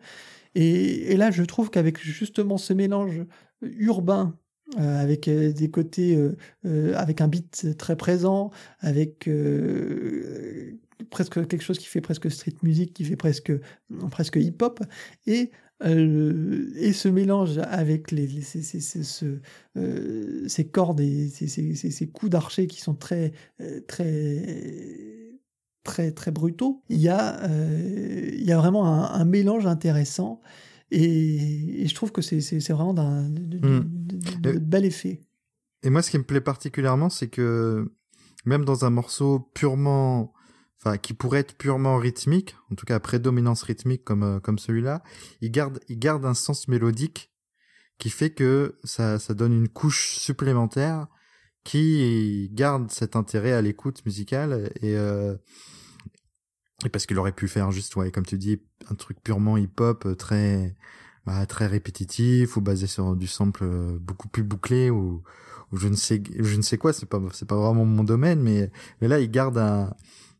[0.55, 3.25] Et, et là, je trouve qu'avec justement ce mélange
[3.61, 4.35] urbain
[4.79, 6.17] euh, avec euh, des côtés,
[6.65, 8.49] euh, avec un beat très présent,
[8.79, 9.29] avec
[11.11, 13.51] presque quelque chose qui fait presque street music, qui fait presque,
[14.09, 14.79] presque hip-hop,
[15.27, 15.51] et,
[15.83, 19.03] et ce mélange avec les, ces, ces,
[20.47, 23.33] ces, cordes et ces, ces coups d'archer qui sont très,
[23.87, 25.37] très,
[25.83, 30.41] très, très brutaux, il y a, il y a vraiment un mélange intéressant.
[30.97, 34.59] Et, je trouve que c'est vraiment d'un hmm.
[34.59, 35.21] bel effet.
[35.83, 37.91] Et moi, ce qui me plaît particulièrement, c'est que
[38.45, 40.33] même dans un morceau purement
[40.79, 44.57] enfin qui pourrait être purement rythmique, en tout cas à prédominance rythmique comme euh, comme
[44.57, 45.03] celui-là,
[45.41, 47.31] il garde il garde un sens mélodique
[47.97, 51.07] qui fait que ça ça donne une couche supplémentaire
[51.63, 55.35] qui garde cet intérêt à l'écoute musicale et euh,
[56.83, 58.59] et parce qu'il aurait pu faire juste ouais comme tu dis
[58.89, 60.75] un truc purement hip-hop euh, très
[61.25, 65.23] bah, très répétitif ou basé sur du sample euh, beaucoup plus bouclé ou,
[65.71, 68.41] ou je ne sais je ne sais quoi c'est pas c'est pas vraiment mon domaine
[68.41, 68.71] mais
[69.01, 69.93] mais là il garde un,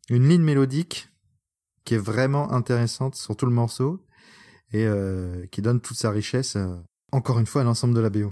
[0.10, 1.10] une ligne mélodique
[1.86, 4.04] qui est vraiment intéressante sur tout le morceau
[4.74, 6.58] et euh, qui donne toute sa richesse
[7.12, 8.32] encore une fois à l'ensemble de la BO.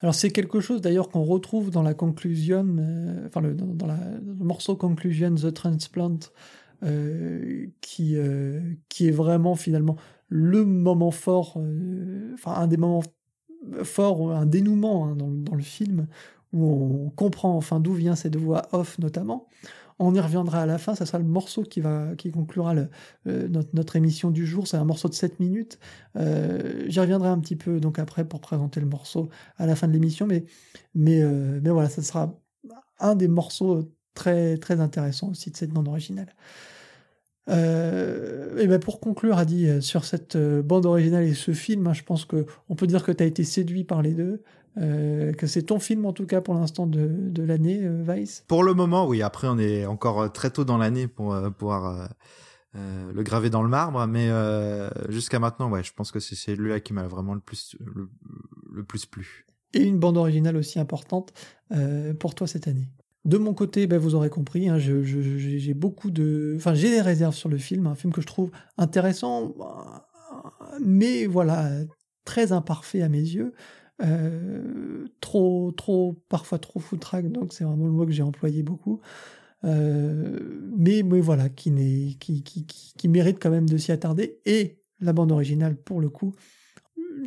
[0.00, 2.60] Alors c'est quelque chose d'ailleurs qu'on retrouve dans la conclusion,
[3.26, 6.18] enfin dans, le morceau conclusion The Transplant,
[6.84, 8.16] euh, qui
[8.88, 9.96] qui est vraiment finalement
[10.28, 11.58] le moment fort,
[12.34, 13.02] enfin un des moments
[13.82, 16.06] forts, un dénouement hein, dans, le film
[16.52, 19.48] où on comprend enfin d'où vient cette voix off notamment.
[20.00, 22.74] On y reviendra à la fin, ça sera le morceau qui, va, qui conclura
[23.28, 25.78] euh, notre, émission du jour, c'est un morceau de 7 minutes.
[26.16, 29.86] Euh, J'y reviendrai un petit peu donc après pour présenter le morceau à la fin
[29.86, 30.46] de l'émission, mais,
[30.94, 32.34] mais, euh, mais voilà, ça sera
[32.98, 36.34] un des morceaux très, très intéressants aussi de cette bande originale.
[37.50, 41.92] Euh, et ben pour conclure, Adi, sur cette euh, bande originale et ce film, hein,
[41.92, 44.42] je pense que on peut dire que tu as été séduit par les deux.
[44.76, 48.44] Euh, que c'est ton film en tout cas pour l'instant de, de l'année, euh, Vice
[48.48, 49.22] Pour le moment, oui.
[49.22, 52.10] Après, on est encore euh, très tôt dans l'année pour euh, pouvoir
[52.74, 54.28] euh, le graver dans le marbre, mais
[55.08, 58.08] jusqu'à maintenant, ouais, je pense que c'est celui-là qui m'a vraiment le plus le,
[58.72, 59.46] le, plus plu.
[59.74, 61.32] Et une bande originale aussi importante
[62.18, 62.88] pour toi cette année.
[63.24, 67.34] De mon côté, ben, vous aurez compris, hein, j'ai beaucoup de, enfin, j'ai des réserves
[67.34, 69.54] sur le film, un film que je trouve intéressant,
[70.80, 71.70] mais voilà,
[72.24, 73.54] très imparfait à mes yeux.
[74.02, 79.00] Euh, trop, trop, parfois trop foutraque, donc c'est vraiment le mot que j'ai employé beaucoup.
[79.64, 80.40] Euh,
[80.76, 84.40] mais, mais voilà, qui, qui, qui, qui, mérite quand même de s'y attarder.
[84.44, 86.34] Et la bande originale, pour le coup,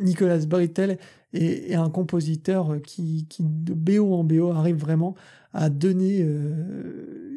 [0.00, 0.98] Nicolas Brittel
[1.32, 5.16] est, est un compositeur qui, qui, de BO en BO, arrive vraiment
[5.52, 7.36] à donner euh,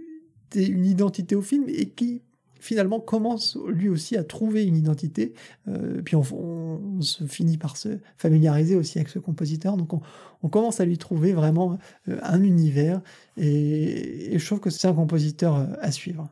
[0.56, 2.22] une identité au film et qui
[2.60, 5.34] finalement commence lui aussi à trouver une identité.
[5.68, 9.78] Euh, puis on, se finit par se familiariser aussi avec ce compositeur.
[9.78, 13.02] Donc on, commence à lui trouver vraiment euh, un univers.
[13.38, 16.30] Et, je trouve que c'est un compositeur à suivre.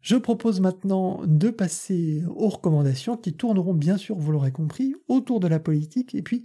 [0.00, 5.40] Je propose maintenant de passer aux recommandations qui tourneront bien sûr, vous l'aurez compris, autour
[5.40, 6.44] de la politique et puis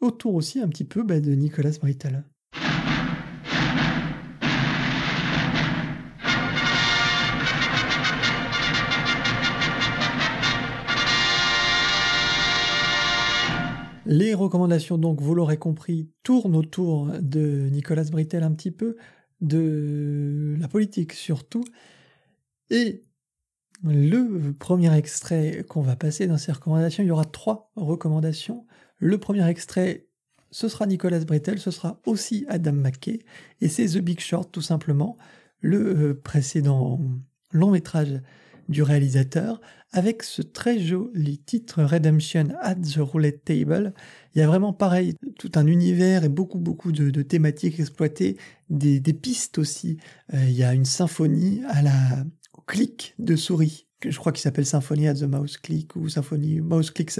[0.00, 2.24] autour aussi un petit peu bah, de Nicolas Britell.
[14.10, 18.96] Les recommandations, donc, vous l'aurez compris, tournent autour de Nicolas Britell un petit peu,
[19.42, 21.62] de la politique surtout.
[22.70, 23.04] Et
[23.84, 28.64] le premier extrait qu'on va passer dans ces recommandations, il y aura trois recommandations.
[28.96, 30.06] Le premier extrait,
[30.50, 33.18] ce sera Nicolas Britell, ce sera aussi Adam McKay,
[33.60, 35.18] et c'est The Big Short tout simplement,
[35.60, 36.98] le euh, précédent
[37.52, 38.22] long métrage
[38.68, 39.60] du réalisateur,
[39.92, 43.94] avec ce très joli titre Redemption at the Roulette Table.
[44.34, 48.36] Il y a vraiment pareil, tout un univers et beaucoup beaucoup de, thématiques exploitées,
[48.68, 49.98] des, des pistes aussi.
[50.34, 52.24] Euh, il y a une symphonie à la
[52.56, 56.08] au clic de souris, que je crois qu'il s'appelle Symphonie at the Mouse Click ou
[56.08, 57.10] Symphonie Mouse Click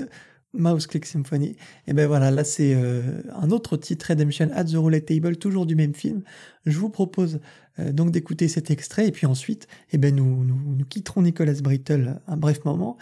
[0.55, 1.57] Mouse Click Symphony.
[1.87, 5.67] Et ben voilà, là c'est euh, un autre titre, Redemption at the Roulette Table, toujours
[5.67, 6.23] du même film.
[6.67, 7.41] Je vous propose
[7.79, 12.21] euh, donc d'écouter cet extrait et puis ensuite, eh ben nous, nous, quitterons Nicolas Brittle
[12.27, 12.97] un bref moment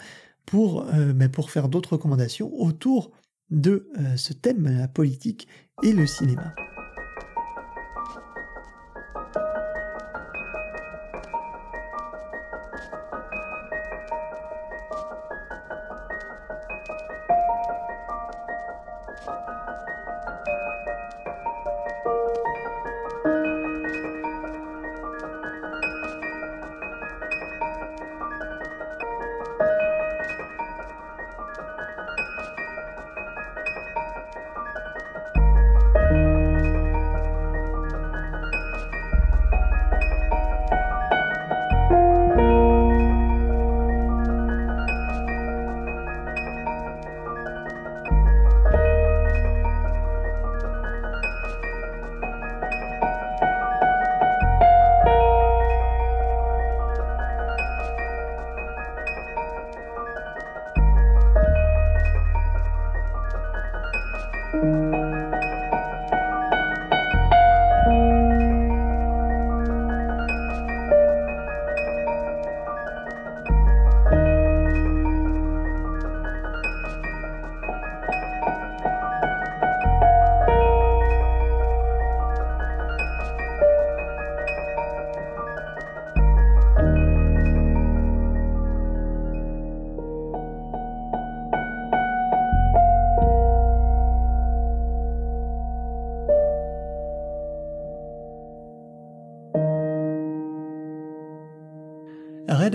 [0.45, 3.11] pour, euh, ben pour faire d'autres recommandations autour
[3.49, 3.87] de
[4.17, 5.47] ce thème, la politique
[5.81, 6.53] et le cinéma.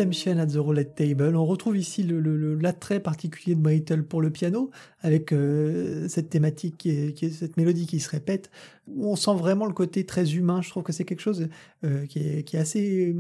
[0.03, 1.37] Redemption at the Roulette Table.
[1.37, 6.77] On retrouve ici l'attrait le, particulier de Brittle pour le piano, avec euh, cette thématique,
[6.77, 8.51] qui cette mélodie qui se répète,
[8.89, 10.61] où on sent vraiment le côté très humain.
[10.61, 11.49] Je trouve que c'est quelque chose
[11.85, 13.15] euh, qui, est, assez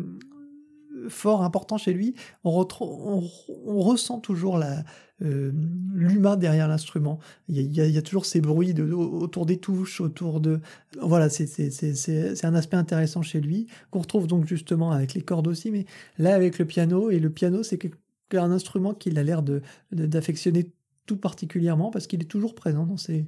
[1.08, 2.14] fort, important chez lui.
[2.44, 4.84] On, on ressent toujours la,
[5.24, 5.52] euh,
[5.94, 7.20] l'humain derrière l'instrument.
[7.48, 10.60] Il y, a, toujours ces bruits autour des touches, autour de...
[11.00, 15.70] Voilà, c'est un aspect intéressant chez lui, qu'on retrouve donc justement avec les cordes aussi,
[15.70, 15.84] mais
[16.18, 17.78] là avec le piano, et le piano c'est
[18.34, 19.42] un instrument qu'il a l'air
[19.92, 20.70] d'affectionner de,
[21.06, 23.26] tout particulièrement, parce qu'il est toujours présent dans ses,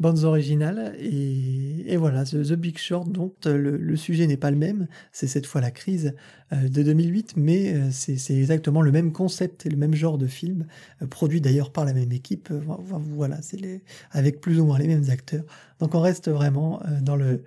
[0.00, 0.94] bandes originales.
[0.98, 5.46] Et, voilà, The, Big Short, dont euh, le, sujet n'est pas le même, c'est cette
[5.46, 6.14] fois la crise
[6.52, 10.26] euh, de 2008, mais euh, c'est exactement le même concept et le même genre de
[10.26, 10.66] film,
[11.10, 12.50] produit d'ailleurs par la même équipe.
[12.50, 15.44] Voilà, c'est avec plus ou moins les mêmes acteurs.
[15.78, 17.42] Donc on reste vraiment dans le,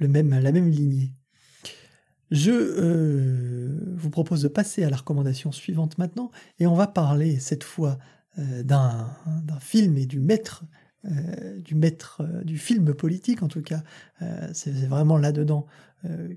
[0.00, 1.12] même, la même lignée.
[2.30, 7.64] Je vous propose de passer à la recommandation suivante maintenant, et on va parler cette
[7.64, 7.98] fois
[8.36, 9.10] d'un
[9.60, 10.64] film et du maître
[11.06, 13.82] euh, du maître euh, du film politique, en tout cas.
[14.20, 15.66] Euh, c'est vraiment là-dedans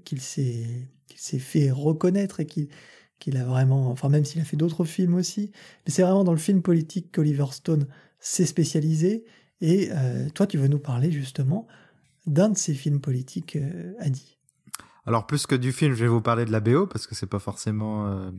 [0.03, 5.15] qu'il s'est fait reconnaître et qu'il a vraiment, enfin même s'il a fait d'autres films
[5.15, 5.51] aussi,
[5.85, 7.87] mais c'est vraiment dans le film politique qu'Oliver Stone
[8.19, 9.23] s'est spécialisé.
[9.61, 9.89] Et
[10.35, 11.65] toi, tu veux nous parler justement
[12.25, 13.57] d'un de ces films politiques,
[13.99, 14.37] Adi.
[15.05, 17.27] Alors plus que du film, je vais vous parler de la BO parce que c'est
[17.27, 18.33] pas forcément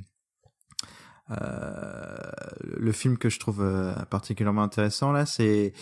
[1.29, 3.65] le film que je trouve
[4.11, 5.27] particulièrement intéressant là.
[5.27, 5.73] C'est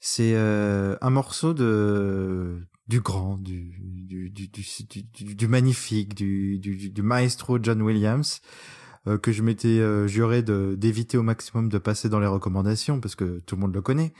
[0.00, 4.48] c'est euh, un morceau de du grand, du du du
[5.34, 8.40] du, magnifique, du, du, maestro John Williams
[9.06, 13.14] euh, que je m'étais euh, juré d'éviter au maximum de passer dans les recommandations parce
[13.14, 14.12] que tout le monde le connaît.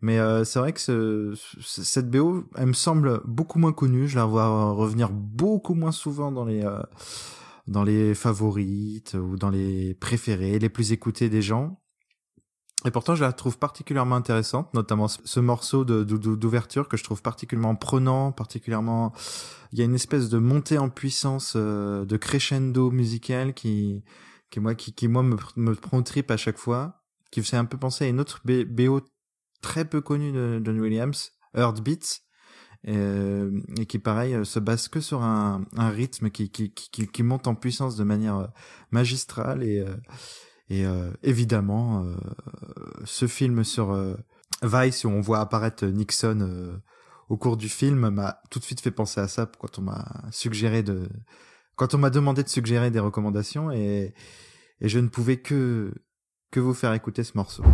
[0.00, 4.08] Mais euh, c'est vrai que ce, cette BO, elle me semble beaucoup moins connue.
[4.08, 6.64] Je la vois revenir beaucoup moins souvent dans les
[7.66, 11.80] dans les favorites ou dans les préférés, les plus écoutés des gens.
[12.84, 17.74] Et pourtant, je la trouve particulièrement intéressante, notamment ce morceau d'ouverture que je trouve particulièrement
[17.74, 19.12] prenant, particulièrement.
[19.72, 24.04] Il y a une espèce de montée en puissance, euh, de crescendo musical qui,
[24.50, 27.02] qui moi, qui, qui moi me, me prend au trip à chaque fois,
[27.32, 29.00] qui fait un peu penser à une autre BO
[29.62, 32.20] très peu connue de John Williams, Heartbeats,
[32.88, 38.04] euh, et qui pareil se base que sur un, rythme qui, monte en puissance de
[38.04, 38.48] manière
[38.90, 39.96] magistrale et euh,
[40.68, 42.16] et euh, évidemment, euh,
[43.04, 44.16] ce film sur euh,
[44.62, 46.80] Vice où on voit apparaître Nixon
[47.28, 50.06] au cours du film m'a tout de suite fait penser à ça quand on m'a
[50.30, 51.08] suggéré de
[51.74, 54.14] quand on m'a demandé de suggérer des recommandations et,
[54.80, 55.92] et je ne pouvais que
[56.50, 57.64] que vous faire écouter ce morceau.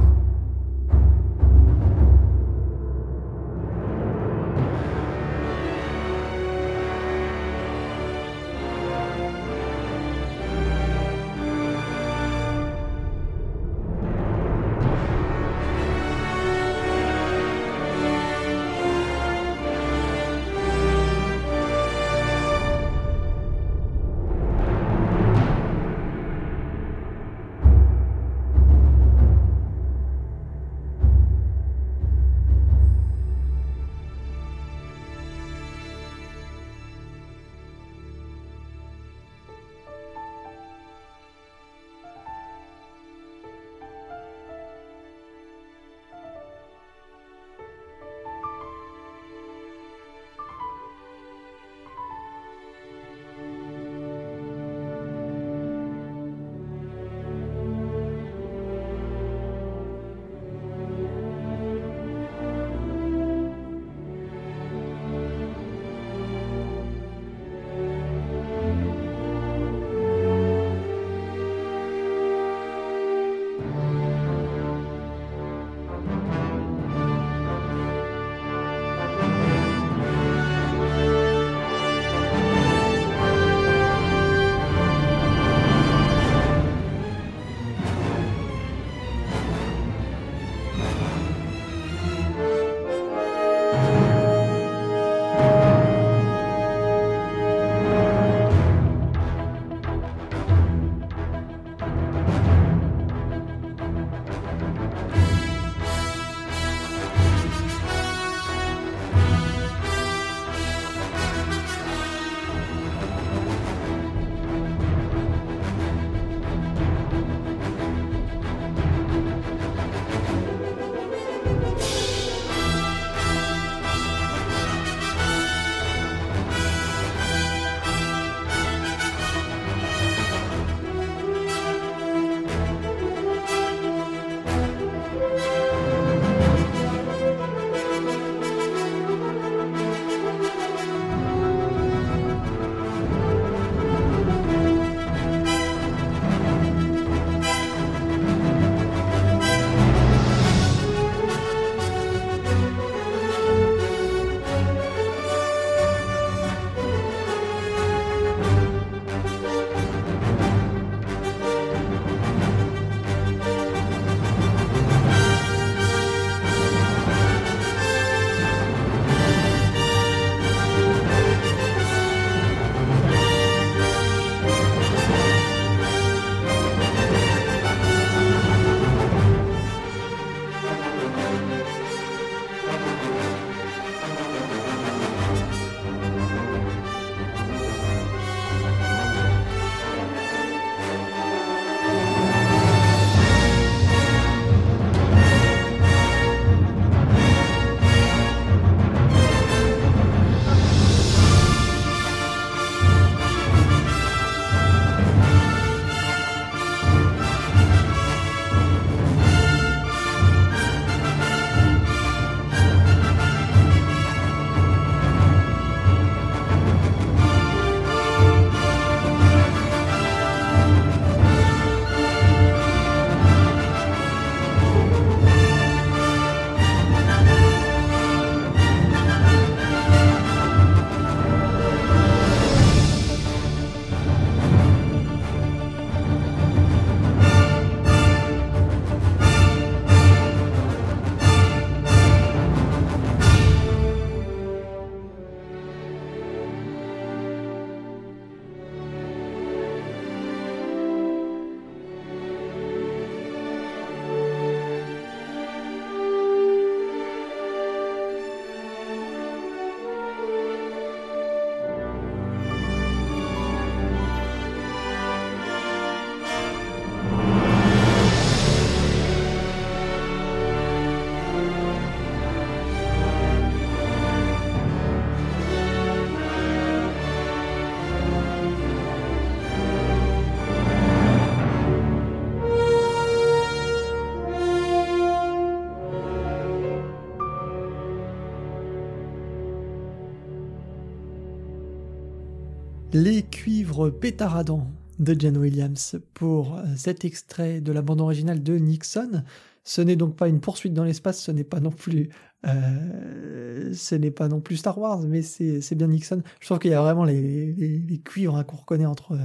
[293.04, 298.54] Les cuivres pétaradants de John Williams pour euh, cet extrait de la bande originale de
[298.54, 299.24] Nixon.
[299.64, 302.10] Ce n'est donc pas une poursuite dans l'espace, ce n'est pas non plus,
[302.46, 306.22] euh, ce n'est pas non plus Star Wars, mais c'est bien Nixon.
[306.38, 309.18] Je trouve qu'il y a vraiment les, cuivres hein, qu'on reconnaît entre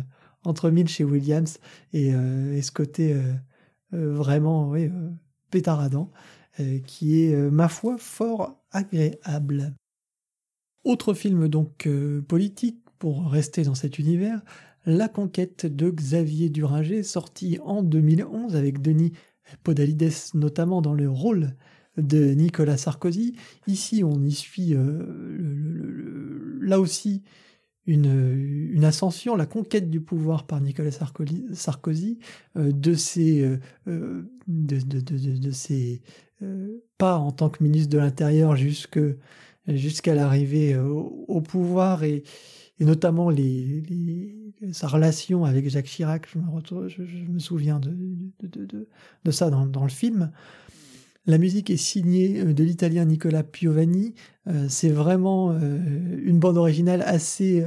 [0.43, 1.59] entre Milch et Williams
[1.93, 3.15] et, euh, ce côté
[3.91, 4.89] vraiment oui,
[5.51, 6.11] pétaradant
[6.87, 9.75] qui est ma foi fort agréable.
[10.83, 11.87] Autre film donc
[12.27, 14.41] politique pour rester dans cet univers,
[14.85, 19.11] La conquête de Xavier Duringer, sorti en 2011 avec Denis
[19.63, 21.55] Podalides notamment dans le rôle
[21.97, 23.35] de Nicolas Sarkozy.
[23.65, 27.23] Ici, on y suit euh, là aussi
[27.85, 32.19] une, ascension, la conquête du pouvoir par Nicolas Sarkozy,
[32.57, 34.21] euh, de ses, euh,
[36.97, 42.23] pas en tant que ministre de l'Intérieur jusqu'à l'arrivée au, pouvoir et,
[42.79, 43.83] et notamment les,
[44.71, 47.95] sa relation avec Jacques Chirac, je me, je, me souviens de,
[48.41, 48.87] de,
[49.23, 50.31] de, ça dans, dans, le film.
[51.25, 54.13] La musique est signée euh, de l'italien Nicola Piovani.
[54.47, 55.57] Euh, c'est vraiment euh,
[56.23, 57.65] une bande originale assez,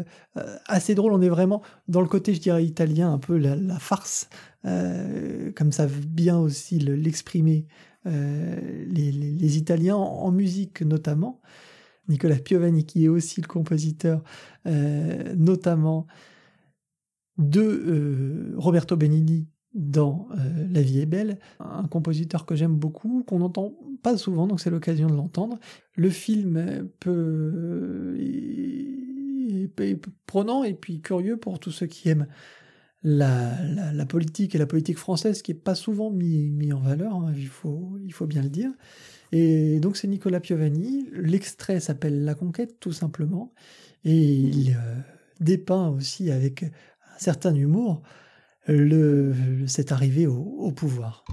[0.66, 1.12] assez drôle.
[1.12, 4.28] On est vraiment dans le côté, je dirais, italien, un peu la, la farce,
[4.62, 7.66] comme ça bien aussi l'exprimer
[8.04, 11.40] les, les, les, Italiens en musique notamment.
[12.11, 14.22] Nicolas Piovani, qui est aussi le compositeur,
[14.66, 16.06] euh, notamment
[17.38, 23.22] de euh, Roberto Benigni dans euh, La vie est belle, un compositeur que j'aime beaucoup,
[23.22, 25.58] qu'on n'entend pas souvent, donc c'est l'occasion de l'entendre.
[25.94, 29.70] Le film peut est,
[30.26, 32.26] prenant et puis curieux pour tous ceux qui aiment
[33.02, 37.96] la, politique et la politique française, qui est pas souvent mis, en valeur, hein, faut,
[38.04, 38.70] il faut bien le dire.
[39.33, 41.09] Et donc c'est Nicolas Piovani.
[41.12, 43.53] L'extrait s'appelle La Conquête, tout simplement.
[44.05, 44.97] Et il euh,
[45.41, 48.03] dépeint aussi avec un certain humour
[49.66, 51.24] cette arrivée au pouvoir.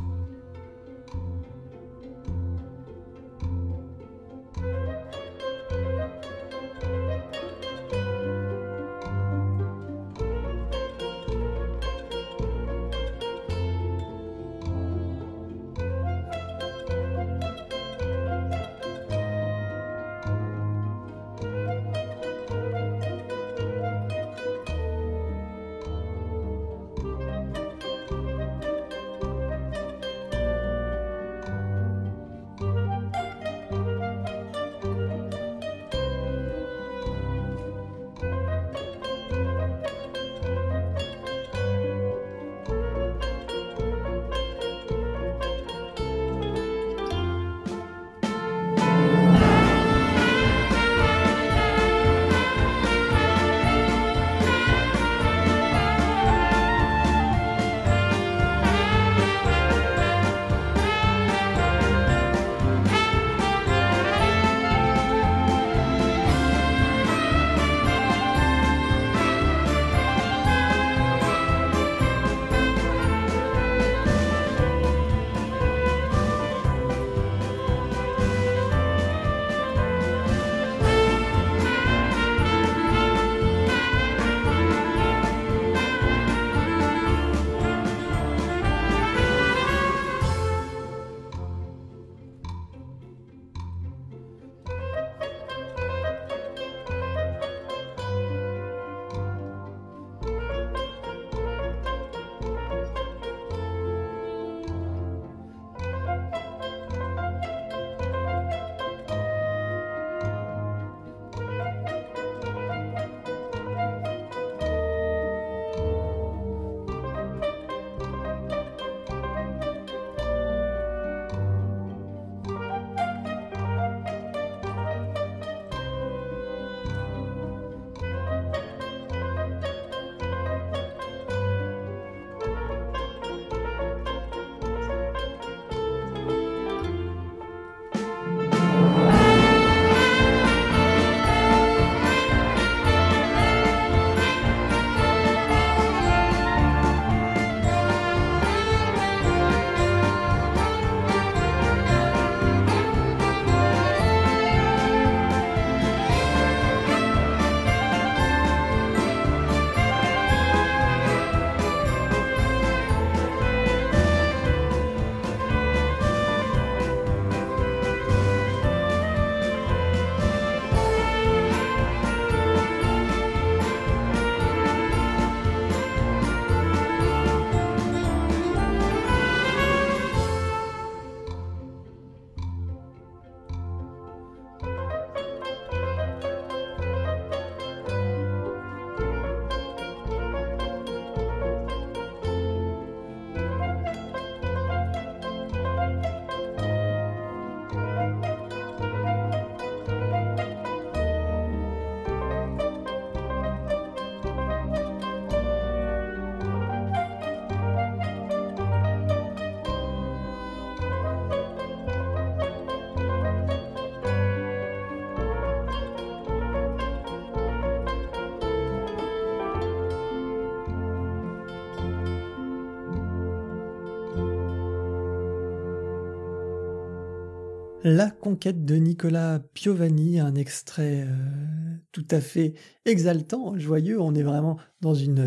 [227.90, 234.02] La conquête de Nicolas Piovani, un extrait euh, tout à fait exaltant, joyeux.
[234.02, 235.20] On est vraiment dans une,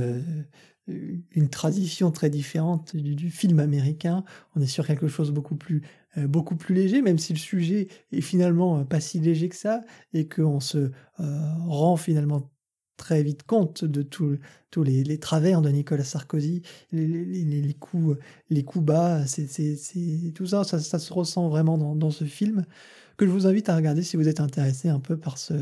[0.87, 4.25] euh, une tradition très différente du, film américain.
[4.55, 5.81] On est sur quelque chose beaucoup plus,
[6.19, 9.83] euh, beaucoup plus léger, même si le sujet est finalement pas si léger que ça,
[10.13, 12.51] et qu'on se rend finalement
[13.01, 14.38] très vite compte de tous
[14.84, 16.61] les, travers de Nicolas Sarkozy,
[16.92, 18.18] les, coups,
[18.51, 19.46] les coups bas, c'est,
[20.34, 22.66] tout ça, ça, se ressent vraiment dans, ce film,
[23.16, 25.55] que je vous invite à regarder si vous êtes intéressé un peu par ce,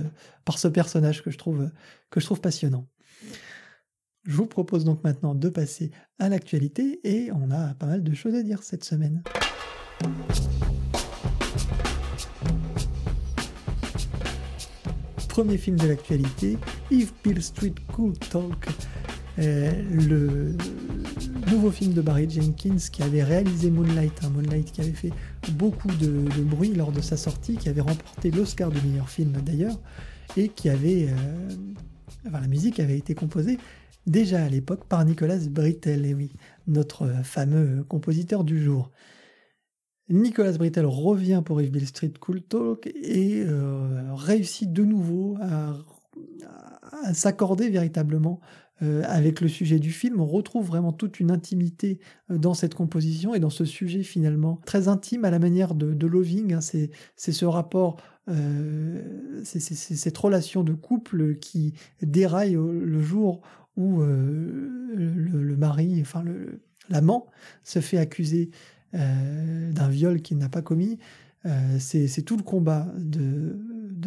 [0.44, 1.70] par ce personnage que je, trouve,
[2.10, 2.88] que je trouve passionnant.
[4.24, 8.14] Je vous propose donc maintenant de passer à l'actualité et on a pas mal de
[8.14, 9.22] choses à dire cette semaine.
[15.38, 16.58] Premier film de l'actualité,
[16.90, 18.66] If Bill Street Could Talk,
[19.38, 20.56] euh, le
[21.48, 25.12] nouveau film de Barry Jenkins qui avait réalisé Moonlight, un Moonlight qui avait fait
[25.52, 26.08] beaucoup de,
[26.42, 29.78] bruit lors de sa sortie, qui avait remporté l'Oscar du meilleur film d'ailleurs,
[30.36, 31.06] et qui avait...
[31.08, 31.48] Euh,
[32.32, 33.58] la musique avait été composée
[34.08, 36.32] déjà à l'époque par Nicolas Britell, et oui,
[36.66, 38.90] notre fameux compositeur du jour.
[40.10, 45.74] Nicolas Britell revient pour If Bill Street Cool Talk et euh, réussit de nouveau à,
[47.12, 48.40] s'accorder véritablement
[48.82, 50.20] euh, avec le sujet du film.
[50.20, 52.00] On retrouve vraiment toute une intimité
[52.30, 56.06] euh, dans cette composition et dans ce sujet finalement très intime à la manière de,
[56.06, 56.54] Loving.
[56.54, 56.60] Hein.
[56.60, 58.00] C'est, ce rapport,
[59.44, 63.42] c'est, cette relation de couple qui déraille le jour
[63.76, 66.24] où le, mari, enfin
[66.88, 67.26] l'amant,
[67.64, 68.50] se fait accuser
[68.94, 70.98] euh, d'un viol qu'il n'a pas commis.
[71.46, 73.58] Euh, c'est tout le combat de,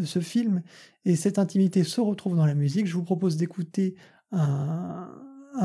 [0.03, 0.61] ce film.
[1.05, 2.87] Et cette intimité se retrouve dans la musique.
[2.87, 3.95] Je vous propose d'écouter
[4.31, 5.07] un,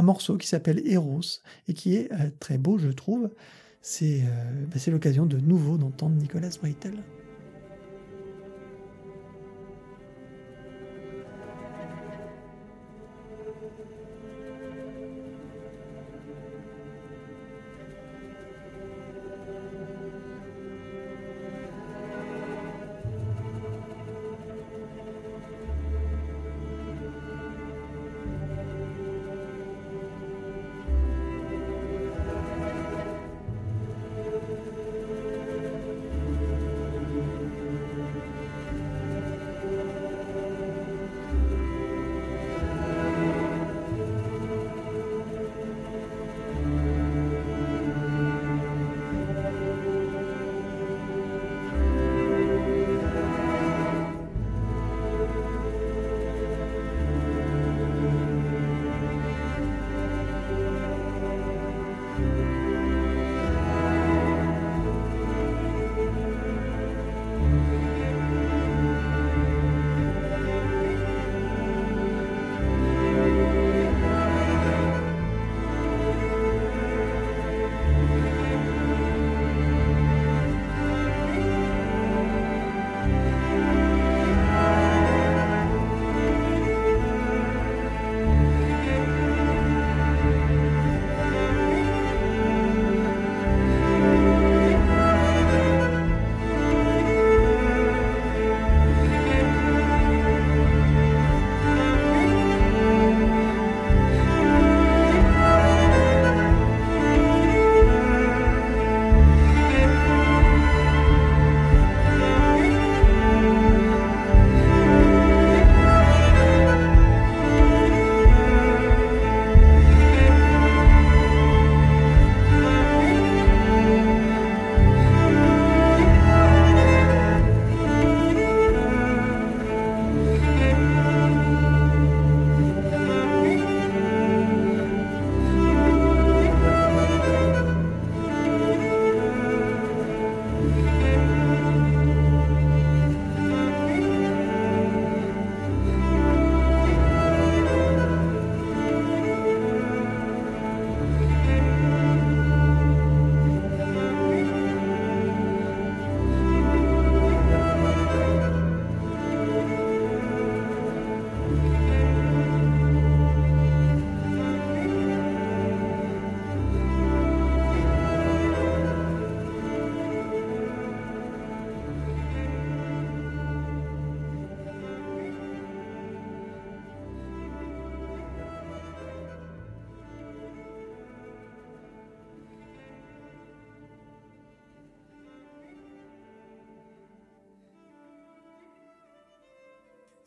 [0.03, 3.31] morceau qui s'appelle Eros et qui est euh, très beau, je trouve.
[3.81, 4.23] C'est
[4.69, 6.95] bah, l'occasion de nouveau d'entendre Nicolas Breitel.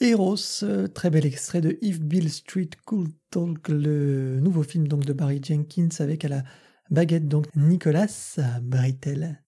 [0.02, 5.04] Eros, euh, très bel extrait de If Bill Street Could Talk, le nouveau film donc
[5.04, 6.44] de Barry Jenkins avec à la
[6.90, 9.44] baguette donc Nicolas Brittel.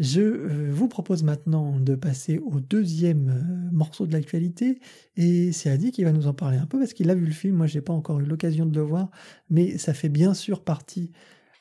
[0.00, 4.80] Je euh, vous propose maintenant de passer au deuxième euh, morceau de l'actualité
[5.16, 7.32] et c'est Adi qui va nous en parler un peu parce qu'il a vu le
[7.32, 9.12] film, moi j'ai pas encore eu l'occasion de le voir,
[9.48, 11.12] mais ça fait bien sûr partie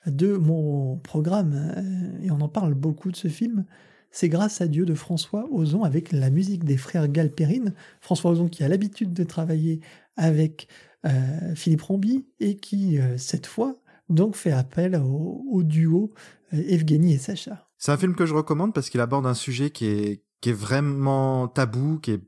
[0.08, 3.66] de mon programme et on en parle beaucoup de ce film
[4.12, 7.74] c'est grâce à Dieu de François Ozon avec la musique des frères Galperine.
[8.02, 9.82] François Ozon qui a l'habitude de travailler
[10.16, 10.68] avec
[11.06, 13.76] euh, Philippe Ramby et qui, euh, cette fois,
[14.10, 16.14] donc fait appel au, duo
[16.54, 17.70] euh, Evgeny et Sacha.
[17.78, 20.54] C'est un film que je recommande parce qu'il aborde un sujet qui est, qui est
[20.54, 22.22] vraiment tabou, qui est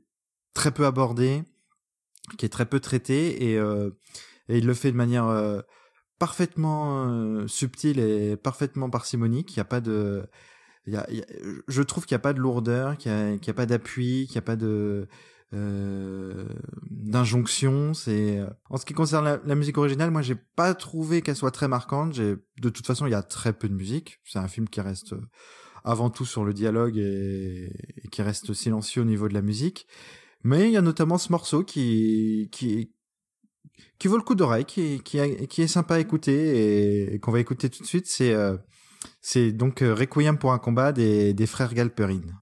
[0.54, 1.42] très peu abordé,
[2.38, 5.64] qui est très peu traité et, et il le fait de manière
[6.18, 9.52] parfaitement subtile et parfaitement parcimonique.
[9.52, 10.28] Il n'y a pas de
[10.86, 14.38] je trouve qu'il n'y a pas de lourdeur, qu'il n'y a, pas d'appui, qu'il n'y
[14.38, 15.08] a pas de
[15.52, 16.46] euh,
[16.90, 17.92] d'injonction.
[18.68, 22.14] En ce qui concerne la, musique originale, moi j'ai pas trouvé qu'elle soit très marquante.
[22.14, 24.20] De toute façon il y a très peu de musique.
[24.24, 25.14] C'est un film qui reste
[25.84, 27.72] avant tout sur le dialogue et,
[28.12, 29.86] qui reste silencieux au niveau de la musique.
[30.42, 32.92] Mais il y a notamment ce morceau qui qui
[33.98, 37.82] qui vaut le coup d'oreille, qui est sympa à écouter et, qu'on va écouter tout
[37.82, 38.06] de suite.
[38.06, 38.56] C'est euh,
[39.20, 42.39] c'est donc euh, Requiem pour un combat des, des frères Galperine.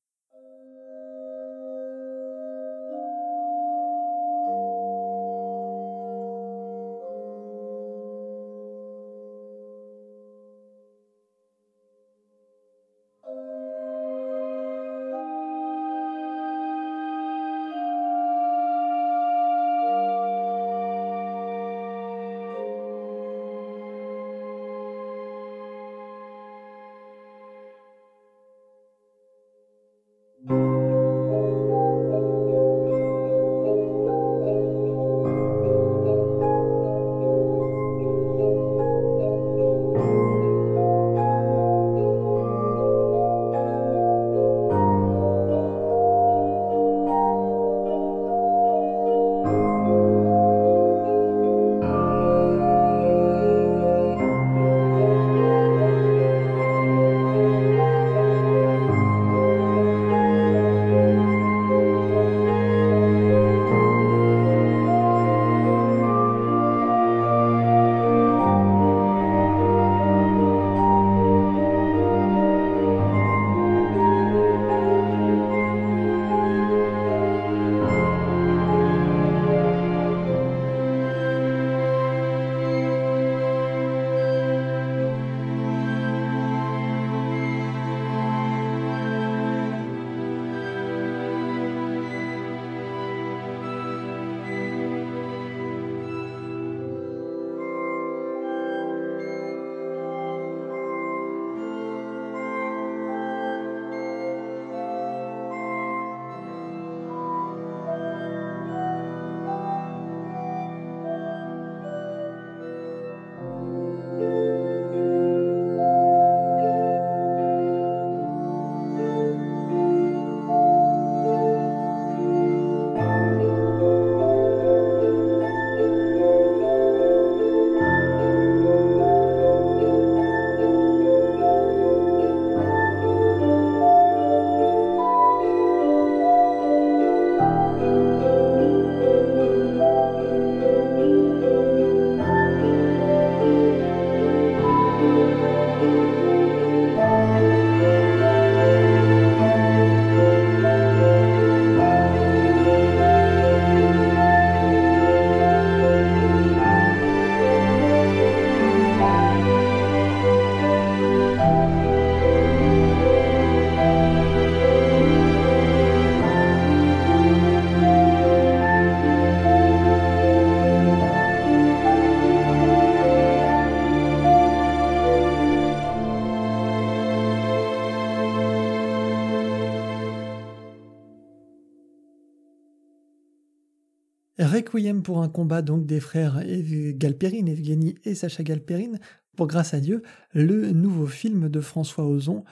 [185.02, 189.00] Pour un combat donc des frères Galperine, Evgeny et Sacha Galperine,
[189.34, 190.02] pour Grâce à Dieu,
[190.34, 192.44] le nouveau film de François Ozon.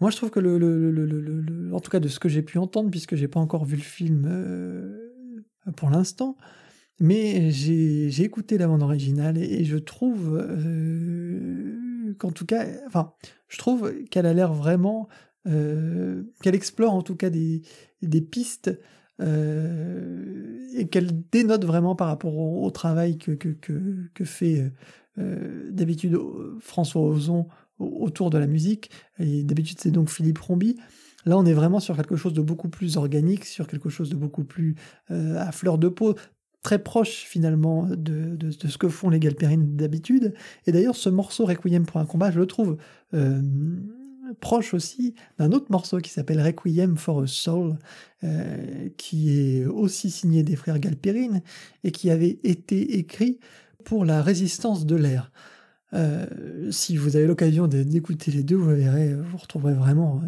[0.00, 2.90] Moi, je trouve que le, le, en tout cas de ce que j'ai pu entendre,
[2.90, 5.10] puisque j'ai pas encore vu le film euh,
[5.76, 6.36] pour l'instant,
[7.00, 13.14] mais j'ai écouté la bande originale et, je trouve euh, qu'en tout cas, enfin,
[13.48, 15.08] je trouve qu'elle a l'air vraiment,
[15.46, 17.62] euh, qu'elle explore en tout cas des,
[18.02, 18.78] des pistes
[19.20, 24.72] et qu'elle dénote vraiment par rapport au, travail que, que, fait
[25.16, 26.18] d'habitude
[26.60, 27.46] François Ozon
[27.78, 28.90] autour de la musique.
[29.18, 30.76] Et d'habitude, c'est donc Philippe Rombi.
[31.26, 34.16] Là, on est vraiment sur quelque chose de beaucoup plus organique, sur quelque chose de
[34.16, 34.74] beaucoup plus
[35.08, 36.16] à fleur de peau,
[36.64, 40.34] très proche finalement de, de, ce que font les Galperines d'habitude.
[40.66, 42.78] Et d'ailleurs, ce morceau Requiem pour un combat, je le trouve
[43.12, 43.40] euh,
[44.40, 47.76] proche aussi d'un autre morceau qui s'appelle Requiem for a Soul,
[48.22, 51.42] euh, qui est aussi signé des frères Galperine
[51.82, 53.38] et qui avait été écrit
[53.84, 55.30] pour la résistance de l'air.
[55.92, 60.22] Euh, si vous avez l'occasion d'écouter les deux, vous verrez, vous retrouverez vraiment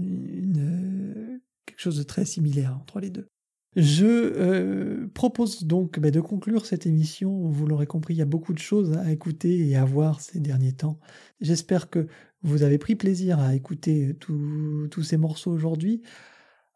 [1.64, 3.28] quelque chose de très similaire entre les deux.
[3.76, 7.46] Je euh, propose donc bah, de conclure cette émission.
[7.50, 10.40] Vous l'aurez compris, il y a beaucoup de choses à écouter et à voir ces
[10.40, 10.98] derniers temps.
[11.42, 12.06] J'espère que
[12.46, 16.02] vous avez pris plaisir à écouter tous ces morceaux aujourd'hui,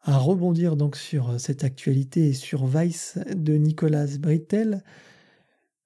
[0.03, 4.83] à rebondir donc sur cette actualité et sur Vice de Nicolas Brittel.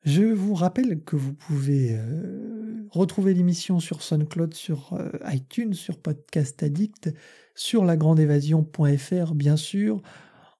[0.05, 5.97] Je vous rappelle que vous pouvez euh, retrouver l'émission sur SoundCloud, sur euh, iTunes, sur
[5.97, 7.11] Podcast Addict,
[7.55, 10.03] sur lagrandeévasion.fr bien sûr.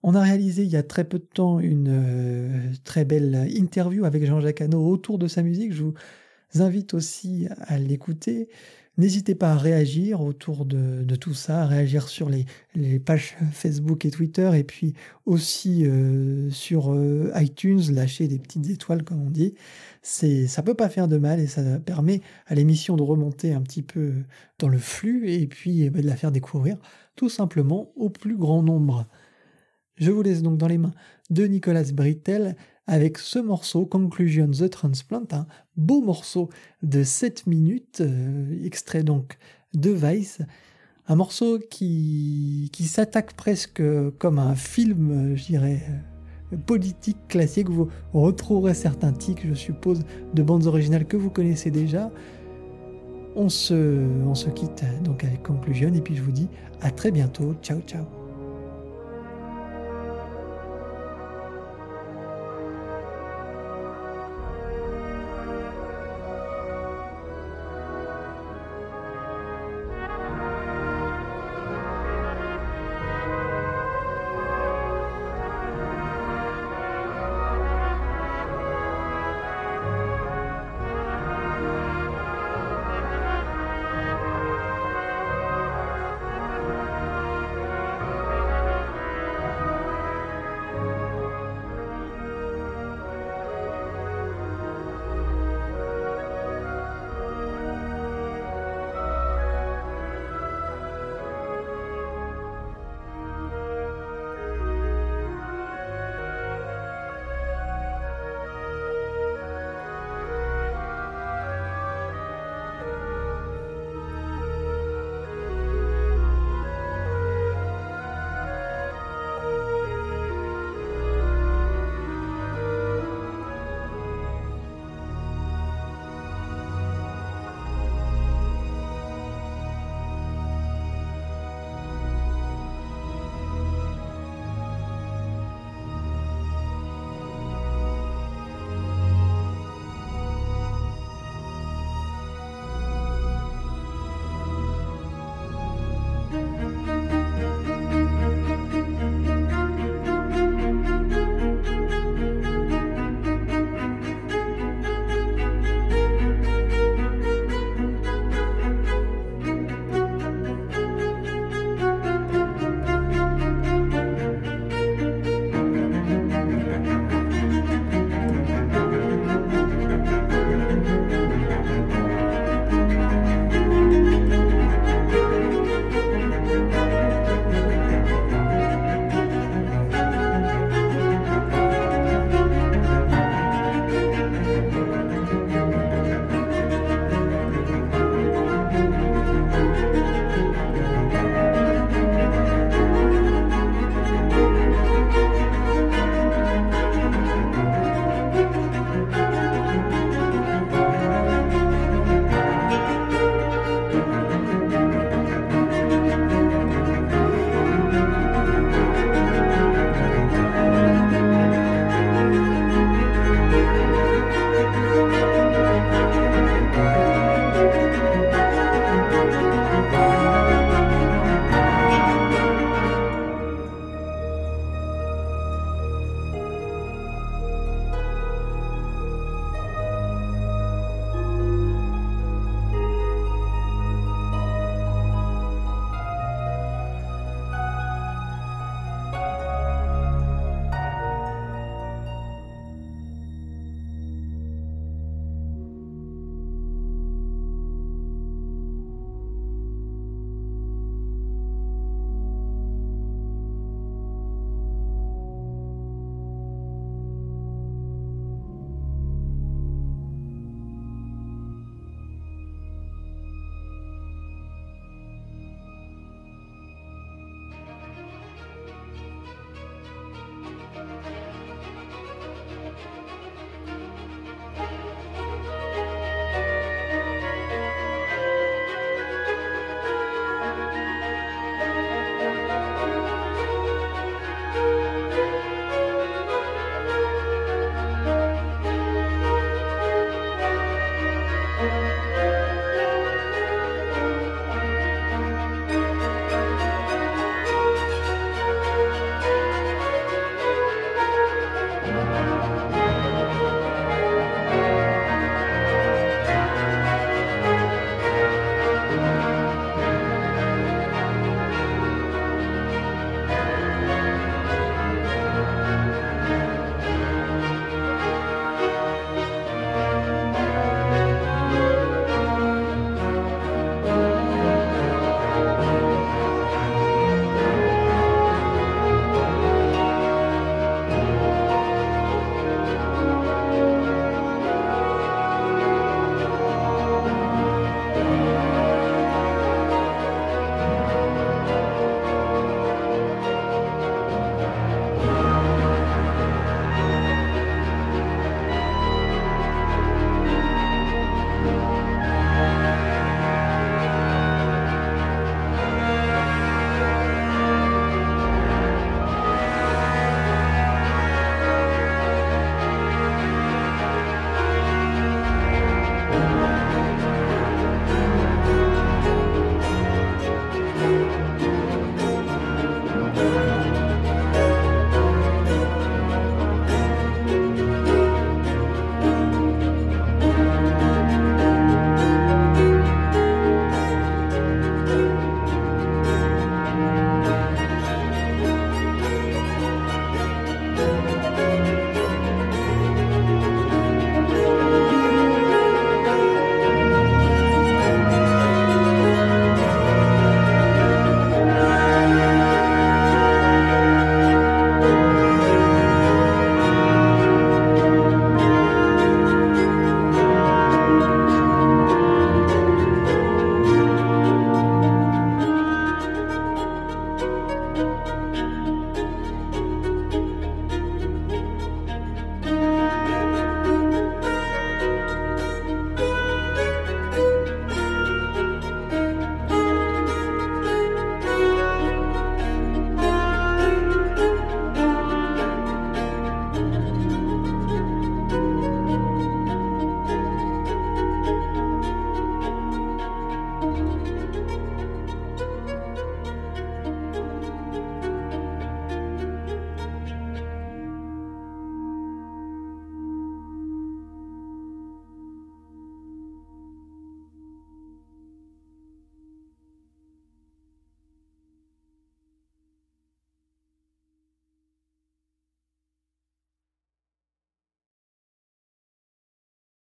[0.01, 4.05] On a réalisé il y a très peu de temps une euh, très belle interview
[4.05, 5.73] avec Jean-Jacques Hano autour de sa musique.
[5.73, 5.93] Je vous
[6.55, 8.49] invite aussi à l'écouter.
[8.97, 12.45] N'hésitez pas à réagir autour de, tout ça, à réagir sur les,
[12.99, 14.93] pages Facebook et Twitter, et puis
[15.25, 19.53] aussi euh, sur euh, iTunes, lâcher des petites étoiles comme on dit.
[20.01, 23.61] C'est, ça peut pas faire de mal et ça permet à l'émission de remonter un
[23.61, 24.13] petit peu
[24.59, 26.77] dans le flux et puis eh ben, de la faire découvrir
[27.15, 29.05] tout simplement au plus grand nombre.
[29.97, 30.93] Je vous laisse donc dans les mains
[31.29, 32.55] de Nicolas Brittel
[32.87, 36.49] avec ce morceau Conclusion The Transplant, un beau morceau
[36.83, 39.37] de 7 minutes, euh, extrait donc
[39.73, 40.41] de Vice,
[41.07, 43.81] un morceau qui, qui s'attaque presque
[44.17, 45.81] comme un film, je dirais,
[46.53, 47.69] euh, politique classique.
[47.69, 50.01] Vous retrouverez certains tics, je suppose,
[50.33, 52.11] de bandes originales que vous connaissez déjà.
[53.35, 56.47] On se, on se quitte donc avec Conclusion et puis je vous dis
[56.81, 57.53] à très bientôt.
[57.61, 58.24] Ciao, ciao.